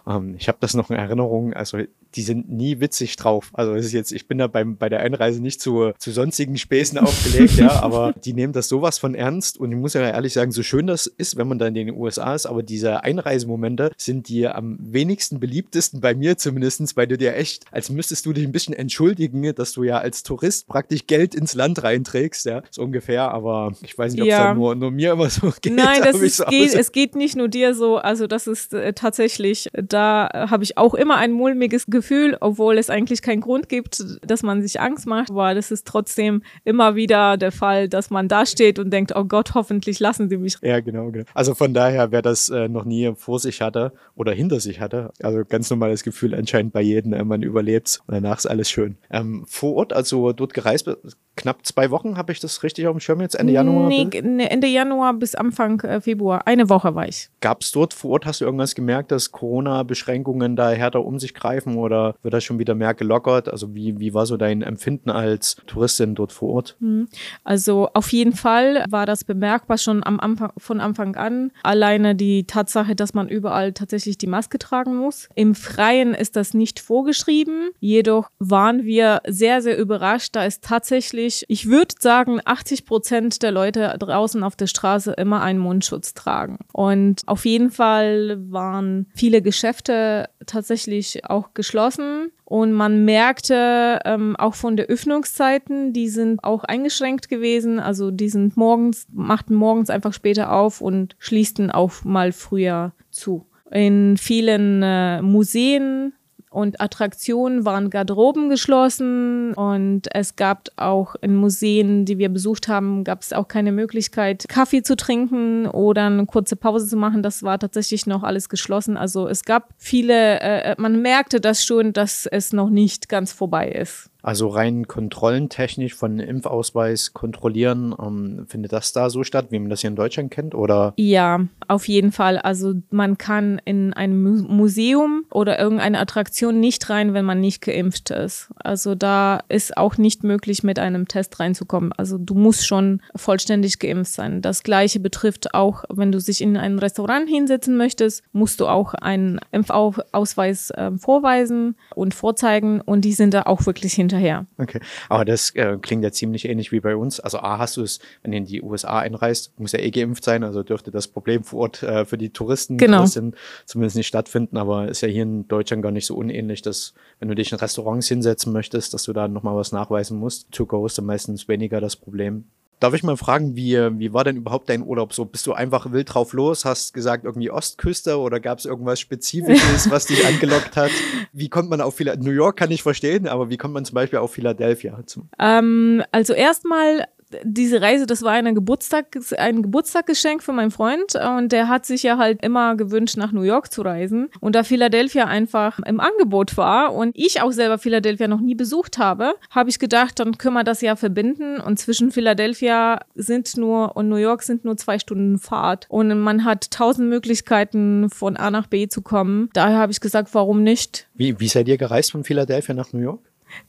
Ähm, 0.06 0.34
ich 0.38 0.48
habe 0.48 0.58
das 0.60 0.74
noch 0.74 0.90
in 0.90 0.96
Erinnerung, 0.96 1.52
also 1.54 1.78
die 2.16 2.22
sind 2.22 2.50
nie 2.50 2.80
witzig 2.80 3.16
drauf. 3.16 3.50
Also 3.52 3.74
es 3.74 3.86
ist 3.86 3.92
jetzt, 3.92 4.10
ich 4.10 4.26
bin 4.26 4.38
da 4.38 4.46
beim, 4.46 4.76
bei 4.76 4.88
der 4.88 5.00
Einreise 5.00 5.42
nicht 5.42 5.60
zu, 5.60 5.92
zu 5.98 6.10
sonstigen 6.10 6.56
Späßen 6.56 6.98
aufgelegt, 6.98 7.56
ja, 7.56 7.70
aber 7.82 8.14
die 8.24 8.32
nehmen 8.32 8.54
das 8.54 8.68
sowas 8.68 8.98
von 8.98 9.14
ernst 9.14 9.58
und 9.60 9.70
ich 9.70 9.76
muss 9.76 9.92
ja 9.92 10.00
ehrlich 10.00 10.32
sagen, 10.32 10.50
so 10.50 10.62
schön 10.62 10.86
das 10.86 11.06
ist, 11.06 11.36
wenn 11.36 11.46
man 11.46 11.58
dann 11.58 11.76
in 11.76 11.86
den 11.86 11.96
USA 11.96 12.34
ist, 12.34 12.46
aber 12.46 12.62
diese 12.62 13.04
Einreisemomente 13.04 13.92
sind 13.98 14.28
die 14.28 14.48
am 14.48 14.78
wenigsten 14.80 15.40
beliebtesten 15.40 16.00
bei 16.00 16.14
mir 16.14 16.38
zumindestens, 16.38 16.96
weil 16.96 17.06
du 17.06 17.18
dir 17.18 17.36
echt, 17.36 17.64
als 17.70 17.90
müsstest 17.90 18.24
du 18.24 18.32
dich 18.32 18.44
ein 18.44 18.52
bisschen 18.52 18.74
entschuldigen, 18.74 19.54
dass 19.54 19.72
du 19.72 19.84
ja 19.84 19.98
als 19.98 20.22
Tourist 20.22 20.66
praktisch 20.66 21.06
Geld 21.06 21.34
ins 21.34 21.54
Land 21.54 21.82
reinträgst, 21.82 22.46
ja, 22.46 22.62
so 22.70 22.82
ungefähr, 22.82 23.30
aber 23.30 23.72
ich 23.82 23.96
weiß 23.96 24.14
nicht, 24.14 24.22
ob 24.22 24.28
es 24.28 24.32
ja. 24.32 24.54
nur, 24.54 24.74
nur 24.74 24.90
mir 24.90 25.12
immer 25.12 25.28
so 25.28 25.52
geht. 25.60 25.74
Nein, 25.74 26.00
das 26.02 26.16
ist, 26.16 26.38
so 26.38 26.44
geht, 26.46 26.74
es 26.74 26.92
geht 26.92 27.14
nicht 27.14 27.36
nur 27.36 27.48
dir 27.48 27.74
so, 27.74 27.98
also 27.98 28.26
das 28.26 28.46
ist 28.46 28.72
äh, 28.72 28.94
tatsächlich, 28.94 29.68
da 29.74 30.28
habe 30.50 30.64
ich 30.64 30.78
auch 30.78 30.94
immer 30.94 31.16
ein 31.16 31.32
mulmiges 31.32 31.86
Gefühl 31.86 32.05
Gefühl, 32.06 32.36
obwohl 32.40 32.78
es 32.78 32.88
eigentlich 32.88 33.20
keinen 33.20 33.40
Grund 33.40 33.68
gibt, 33.68 34.00
dass 34.22 34.44
man 34.44 34.62
sich 34.62 34.80
Angst 34.80 35.06
macht. 35.06 35.30
Aber 35.30 35.54
das 35.54 35.72
ist 35.72 35.88
trotzdem 35.88 36.42
immer 36.64 36.94
wieder 36.94 37.36
der 37.36 37.50
Fall, 37.50 37.88
dass 37.88 38.10
man 38.10 38.28
da 38.28 38.46
steht 38.46 38.78
und 38.78 38.92
denkt, 38.92 39.12
oh 39.16 39.24
Gott, 39.24 39.54
hoffentlich 39.54 39.98
lassen 39.98 40.28
sie 40.28 40.36
mich. 40.36 40.56
Ja, 40.62 40.78
genau, 40.78 41.10
genau. 41.10 41.24
Also 41.34 41.54
von 41.56 41.74
daher, 41.74 42.12
wer 42.12 42.22
das 42.22 42.48
äh, 42.48 42.68
noch 42.68 42.84
nie 42.84 43.12
vor 43.16 43.40
sich 43.40 43.60
hatte 43.60 43.92
oder 44.14 44.32
hinter 44.32 44.60
sich 44.60 44.80
hatte, 44.80 45.10
also 45.20 45.42
ganz 45.48 45.68
normales 45.68 46.04
Gefühl 46.04 46.32
anscheinend 46.34 46.72
bei 46.72 46.80
jedem, 46.80 47.12
äh, 47.12 47.24
man 47.24 47.42
überlebt 47.42 48.00
und 48.06 48.14
danach 48.14 48.38
ist 48.38 48.46
alles 48.46 48.70
schön. 48.70 48.98
Ähm, 49.10 49.44
vor 49.48 49.74
Ort, 49.74 49.92
also 49.92 50.32
dort 50.32 50.54
gereist, 50.54 50.88
knapp 51.36 51.64
zwei 51.64 51.90
Wochen, 51.90 52.16
habe 52.16 52.32
ich 52.32 52.40
das 52.40 52.62
richtig 52.62 52.86
auf 52.86 52.96
dem 52.96 53.00
Schirm 53.00 53.20
jetzt, 53.20 53.34
Ende 53.34 53.52
Januar? 53.52 53.88
Nee, 53.88 54.08
ne, 54.22 54.50
Ende 54.50 54.66
Januar 54.66 55.14
bis 55.14 55.34
Anfang 55.34 55.80
äh, 55.80 56.00
Februar. 56.00 56.46
Eine 56.46 56.68
Woche 56.68 56.94
war 56.94 57.06
ich. 57.06 57.28
Gab 57.40 57.62
es 57.62 57.70
dort 57.72 57.94
vor 57.94 58.12
Ort, 58.12 58.26
hast 58.26 58.40
du 58.40 58.44
irgendwas 58.44 58.74
gemerkt, 58.74 59.12
dass 59.12 59.32
Corona-Beschränkungen 59.32 60.56
da 60.56 60.70
härter 60.70 61.04
um 61.04 61.18
sich 61.18 61.34
greifen 61.34 61.76
oder 61.76 62.14
wird 62.22 62.34
das 62.34 62.44
schon 62.44 62.58
wieder 62.58 62.74
mehr 62.74 62.94
gelockert? 62.94 63.48
Also 63.48 63.74
wie, 63.74 64.00
wie 64.00 64.14
war 64.14 64.26
so 64.26 64.36
dein 64.36 64.62
Empfinden 64.62 65.10
als 65.10 65.56
Touristin 65.66 66.14
dort 66.14 66.32
vor 66.32 66.54
Ort? 66.54 66.76
Hm. 66.80 67.08
Also 67.44 67.88
auf 67.92 68.12
jeden 68.12 68.32
Fall 68.32 68.84
war 68.88 69.06
das 69.06 69.24
bemerkbar 69.24 69.78
schon 69.78 70.02
am 70.04 70.18
Anfang, 70.20 70.52
von 70.56 70.80
Anfang 70.80 71.16
an. 71.16 71.52
Alleine 71.62 72.14
die 72.14 72.44
Tatsache, 72.46 72.96
dass 72.96 73.14
man 73.14 73.28
überall 73.28 73.72
tatsächlich 73.72 74.18
die 74.18 74.26
Maske 74.26 74.58
tragen 74.58 74.96
muss. 74.96 75.28
Im 75.34 75.54
Freien 75.54 76.14
ist 76.14 76.36
das 76.36 76.54
nicht 76.54 76.80
vorgeschrieben. 76.80 77.70
Jedoch 77.80 78.30
waren 78.38 78.84
wir 78.84 79.20
sehr, 79.26 79.60
sehr 79.62 79.78
überrascht, 79.78 80.34
da 80.34 80.44
ist 80.44 80.64
tatsächlich, 80.64 81.25
ich 81.26 81.68
würde 81.68 81.94
sagen, 81.98 82.40
80 82.44 82.86
Prozent 82.86 83.42
der 83.42 83.52
Leute 83.52 83.94
draußen 83.98 84.42
auf 84.42 84.56
der 84.56 84.66
Straße 84.66 85.12
immer 85.12 85.42
einen 85.42 85.58
Mundschutz 85.58 86.14
tragen. 86.14 86.58
Und 86.72 87.22
auf 87.26 87.44
jeden 87.44 87.70
Fall 87.70 88.38
waren 88.50 89.06
viele 89.14 89.42
Geschäfte 89.42 90.28
tatsächlich 90.46 91.24
auch 91.28 91.54
geschlossen 91.54 92.30
und 92.48 92.72
man 92.72 93.04
merkte 93.04 93.98
ähm, 94.04 94.36
auch 94.36 94.54
von 94.54 94.76
der 94.76 94.86
Öffnungszeiten, 94.86 95.92
die 95.92 96.08
sind 96.08 96.44
auch 96.44 96.62
eingeschränkt 96.62 97.28
gewesen. 97.28 97.80
Also 97.80 98.12
die 98.12 98.28
sind 98.28 98.56
morgens, 98.56 99.08
machten 99.12 99.54
morgens 99.54 99.90
einfach 99.90 100.12
später 100.12 100.52
auf 100.52 100.80
und 100.80 101.16
schließten 101.18 101.72
auch 101.72 102.04
mal 102.04 102.30
früher 102.30 102.92
zu. 103.10 103.46
In 103.72 104.16
vielen 104.16 104.80
äh, 104.84 105.22
Museen 105.22 106.12
und 106.56 106.80
Attraktionen 106.80 107.66
waren 107.66 107.90
Garderoben 107.90 108.48
geschlossen 108.48 109.52
und 109.52 110.08
es 110.14 110.36
gab 110.36 110.70
auch 110.76 111.14
in 111.20 111.36
Museen, 111.36 112.06
die 112.06 112.16
wir 112.16 112.30
besucht 112.30 112.66
haben, 112.66 113.04
gab 113.04 113.20
es 113.20 113.34
auch 113.34 113.46
keine 113.46 113.72
Möglichkeit, 113.72 114.46
Kaffee 114.48 114.82
zu 114.82 114.96
trinken 114.96 115.66
oder 115.66 116.06
eine 116.06 116.24
kurze 116.24 116.56
Pause 116.56 116.88
zu 116.88 116.96
machen. 116.96 117.22
Das 117.22 117.42
war 117.42 117.58
tatsächlich 117.58 118.06
noch 118.06 118.22
alles 118.22 118.48
geschlossen. 118.48 118.96
Also 118.96 119.28
es 119.28 119.44
gab 119.44 119.68
viele, 119.76 120.40
äh, 120.40 120.74
man 120.78 121.02
merkte 121.02 121.42
das 121.42 121.62
schon, 121.62 121.92
dass 121.92 122.24
es 122.24 122.54
noch 122.54 122.70
nicht 122.70 123.10
ganz 123.10 123.32
vorbei 123.32 123.68
ist. 123.68 124.10
Also 124.26 124.48
rein 124.48 124.88
kontrollentechnisch 124.88 125.94
von 125.94 126.18
Impfausweis 126.18 127.14
kontrollieren, 127.14 127.94
ähm, 127.96 128.44
findet 128.48 128.72
das 128.72 128.92
da 128.92 129.08
so 129.08 129.22
statt, 129.22 129.46
wie 129.50 129.60
man 129.60 129.70
das 129.70 129.82
hier 129.82 129.90
in 129.90 129.94
Deutschland 129.94 130.32
kennt? 130.32 130.52
Oder? 130.52 130.94
Ja, 130.96 131.46
auf 131.68 131.86
jeden 131.86 132.10
Fall. 132.10 132.38
Also 132.38 132.74
man 132.90 133.18
kann 133.18 133.60
in 133.64 133.92
ein 133.92 134.20
Museum 134.20 135.26
oder 135.30 135.60
irgendeine 135.60 136.00
Attraktion 136.00 136.58
nicht 136.58 136.90
rein, 136.90 137.14
wenn 137.14 137.24
man 137.24 137.38
nicht 137.38 137.62
geimpft 137.62 138.10
ist. 138.10 138.50
Also 138.56 138.96
da 138.96 139.44
ist 139.48 139.76
auch 139.76 139.96
nicht 139.96 140.24
möglich, 140.24 140.64
mit 140.64 140.80
einem 140.80 141.06
Test 141.06 141.38
reinzukommen. 141.38 141.92
Also 141.92 142.18
du 142.18 142.34
musst 142.34 142.66
schon 142.66 143.02
vollständig 143.14 143.78
geimpft 143.78 144.10
sein. 144.10 144.42
Das 144.42 144.64
gleiche 144.64 144.98
betrifft 144.98 145.54
auch, 145.54 145.84
wenn 145.88 146.10
du 146.10 146.18
dich 146.18 146.40
in 146.40 146.56
ein 146.56 146.80
Restaurant 146.80 147.28
hinsetzen 147.28 147.76
möchtest, 147.76 148.24
musst 148.32 148.58
du 148.58 148.66
auch 148.66 148.94
einen 148.94 149.38
Impfausweis 149.52 150.70
äh, 150.70 150.90
vorweisen 150.98 151.76
und 151.94 152.12
vorzeigen 152.12 152.80
und 152.80 153.04
die 153.04 153.12
sind 153.12 153.32
da 153.32 153.42
auch 153.42 153.66
wirklich 153.66 153.94
hinterher. 154.16 154.46
Okay, 154.58 154.80
aber 155.08 155.24
das 155.24 155.50
äh, 155.54 155.78
klingt 155.80 156.02
ja 156.02 156.10
ziemlich 156.10 156.48
ähnlich 156.48 156.72
wie 156.72 156.80
bei 156.80 156.96
uns. 156.96 157.20
Also 157.20 157.38
A, 157.38 157.58
hast 157.58 157.76
du 157.76 157.82
es, 157.82 158.00
wenn 158.22 158.32
du 158.32 158.38
in 158.38 158.44
die 158.44 158.62
USA 158.62 158.98
einreist, 158.98 159.58
muss 159.58 159.72
ja 159.72 159.78
eh 159.78 159.90
geimpft 159.90 160.24
sein, 160.24 160.44
also 160.44 160.62
dürfte 160.62 160.90
das 160.90 161.08
Problem 161.08 161.44
vor 161.44 161.60
Ort 161.60 161.82
äh, 161.82 162.04
für 162.04 162.18
die 162.18 162.30
Touristen 162.30 162.76
genau. 162.76 163.04
zumindest 163.04 163.96
nicht 163.96 164.06
stattfinden, 164.06 164.56
aber 164.56 164.88
ist 164.88 165.02
ja 165.02 165.08
hier 165.08 165.22
in 165.22 165.46
Deutschland 165.48 165.82
gar 165.82 165.92
nicht 165.92 166.06
so 166.06 166.16
unähnlich, 166.16 166.62
dass 166.62 166.94
wenn 167.20 167.28
du 167.28 167.34
dich 167.34 167.52
in 167.52 167.58
Restaurants 167.58 168.08
hinsetzen 168.08 168.52
möchtest, 168.52 168.94
dass 168.94 169.04
du 169.04 169.12
da 169.12 169.28
nochmal 169.28 169.56
was 169.56 169.72
nachweisen 169.72 170.18
musst. 170.18 170.50
To 170.52 170.66
go 170.66 170.86
ist 170.86 170.98
dann 170.98 171.06
meistens 171.06 171.48
weniger 171.48 171.80
das 171.80 171.96
Problem. 171.96 172.44
Darf 172.78 172.92
ich 172.92 173.02
mal 173.02 173.16
fragen, 173.16 173.56
wie, 173.56 173.74
wie 173.98 174.12
war 174.12 174.24
denn 174.24 174.36
überhaupt 174.36 174.68
dein 174.68 174.82
Urlaub 174.82 175.14
so? 175.14 175.24
Bist 175.24 175.46
du 175.46 175.54
einfach 175.54 175.92
wild 175.92 176.12
drauf 176.12 176.32
los, 176.34 176.64
hast 176.64 176.92
gesagt 176.92 177.24
irgendwie 177.24 177.50
Ostküste 177.50 178.18
oder 178.18 178.38
gab 178.38 178.58
es 178.58 178.66
irgendwas 178.66 179.00
Spezifisches, 179.00 179.90
was 179.90 180.06
dich 180.06 180.26
angelockt 180.26 180.76
hat? 180.76 180.90
Wie 181.32 181.48
kommt 181.48 181.70
man 181.70 181.80
auf 181.80 181.96
Philadelphia? 181.96 182.30
New 182.30 182.36
York 182.36 182.58
kann 182.58 182.70
ich 182.70 182.82
verstehen, 182.82 183.28
aber 183.28 183.48
wie 183.48 183.56
kommt 183.56 183.74
man 183.74 183.84
zum 183.84 183.94
Beispiel 183.94 184.18
auf 184.18 184.32
Philadelphia? 184.32 184.98
Ähm, 185.38 186.02
also 186.12 186.34
erstmal 186.34 187.06
diese 187.42 187.80
Reise, 187.80 188.06
das 188.06 188.22
war 188.22 188.32
eine 188.32 188.54
Geburtstag, 188.54 189.18
ein 189.38 189.62
Geburtstagsgeschenk 189.62 190.42
für 190.42 190.52
meinen 190.52 190.70
Freund 190.70 191.14
und 191.14 191.50
der 191.50 191.68
hat 191.68 191.86
sich 191.86 192.02
ja 192.02 192.18
halt 192.18 192.42
immer 192.42 192.76
gewünscht, 192.76 193.16
nach 193.16 193.32
New 193.32 193.42
York 193.42 193.72
zu 193.72 193.82
reisen. 193.82 194.28
Und 194.40 194.54
da 194.54 194.62
Philadelphia 194.62 195.24
einfach 195.24 195.78
im 195.80 196.00
Angebot 196.00 196.56
war 196.56 196.94
und 196.94 197.16
ich 197.16 197.42
auch 197.42 197.52
selber 197.52 197.78
Philadelphia 197.78 198.28
noch 198.28 198.40
nie 198.40 198.54
besucht 198.54 198.98
habe, 198.98 199.34
habe 199.50 199.70
ich 199.70 199.78
gedacht, 199.78 200.18
dann 200.20 200.38
können 200.38 200.54
wir 200.54 200.64
das 200.64 200.80
ja 200.80 200.96
verbinden. 200.96 201.60
Und 201.60 201.78
zwischen 201.78 202.12
Philadelphia 202.12 203.00
sind 203.14 203.56
nur 203.56 203.96
und 203.96 204.08
New 204.08 204.16
York 204.16 204.42
sind 204.42 204.64
nur 204.64 204.76
zwei 204.76 204.98
Stunden 204.98 205.38
Fahrt. 205.38 205.86
Und 205.88 206.18
man 206.20 206.44
hat 206.44 206.70
tausend 206.70 207.08
Möglichkeiten 207.08 208.08
von 208.10 208.36
A 208.36 208.50
nach 208.50 208.66
B 208.66 208.88
zu 208.88 209.02
kommen. 209.02 209.50
Daher 209.52 209.78
habe 209.78 209.92
ich 209.92 210.00
gesagt, 210.00 210.32
warum 210.32 210.62
nicht? 210.62 211.08
Wie, 211.14 211.38
wie 211.40 211.48
seid 211.48 211.68
ihr 211.68 211.76
gereist 211.76 212.12
von 212.12 212.24
Philadelphia 212.24 212.74
nach 212.74 212.92
New 212.92 213.00
York? 213.00 213.20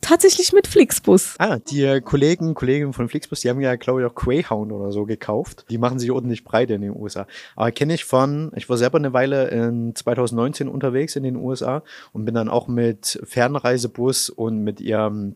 Tatsächlich 0.02 0.54
mit 0.54 0.68
Flixbus. 0.68 1.36
Ah, 1.40 1.60
die 1.60 2.02
Kollegen, 2.02 2.54
Kolleginnen 2.54 2.94
von 2.94 3.10
Flixbus, 3.10 3.42
die 3.42 3.50
haben 3.50 3.62
ja, 3.62 3.76
glaube 3.76 4.02
ich, 4.02 4.08
auch 4.08 4.16
Greyhound 4.16 4.72
oder 4.72 4.92
so 4.92 5.06
gekauft. 5.06 5.66
Die 5.70 5.78
machen 5.78 6.00
sich 6.00 6.12
ordentlich 6.12 6.44
breit 6.44 6.70
in 6.72 6.82
den 6.82 6.96
USA. 6.96 7.28
Aber 7.56 7.72
kenne 7.72 7.94
ich 7.94 8.06
von, 8.06 8.52
ich 8.56 8.70
war 8.70 8.78
selber 8.78 8.98
eine 8.98 9.14
Weile 9.14 9.48
in 9.50 9.96
2019 9.96 10.68
unterwegs 10.68 11.16
in 11.16 11.24
den 11.24 11.36
USA 11.36 11.84
und 12.14 12.26
bin 12.26 12.36
dann 12.36 12.50
auch 12.50 12.68
mit 12.68 13.20
Fernreisebus 13.24 14.30
und 14.30 14.64
mit 14.64 14.82
ihrem 14.82 15.36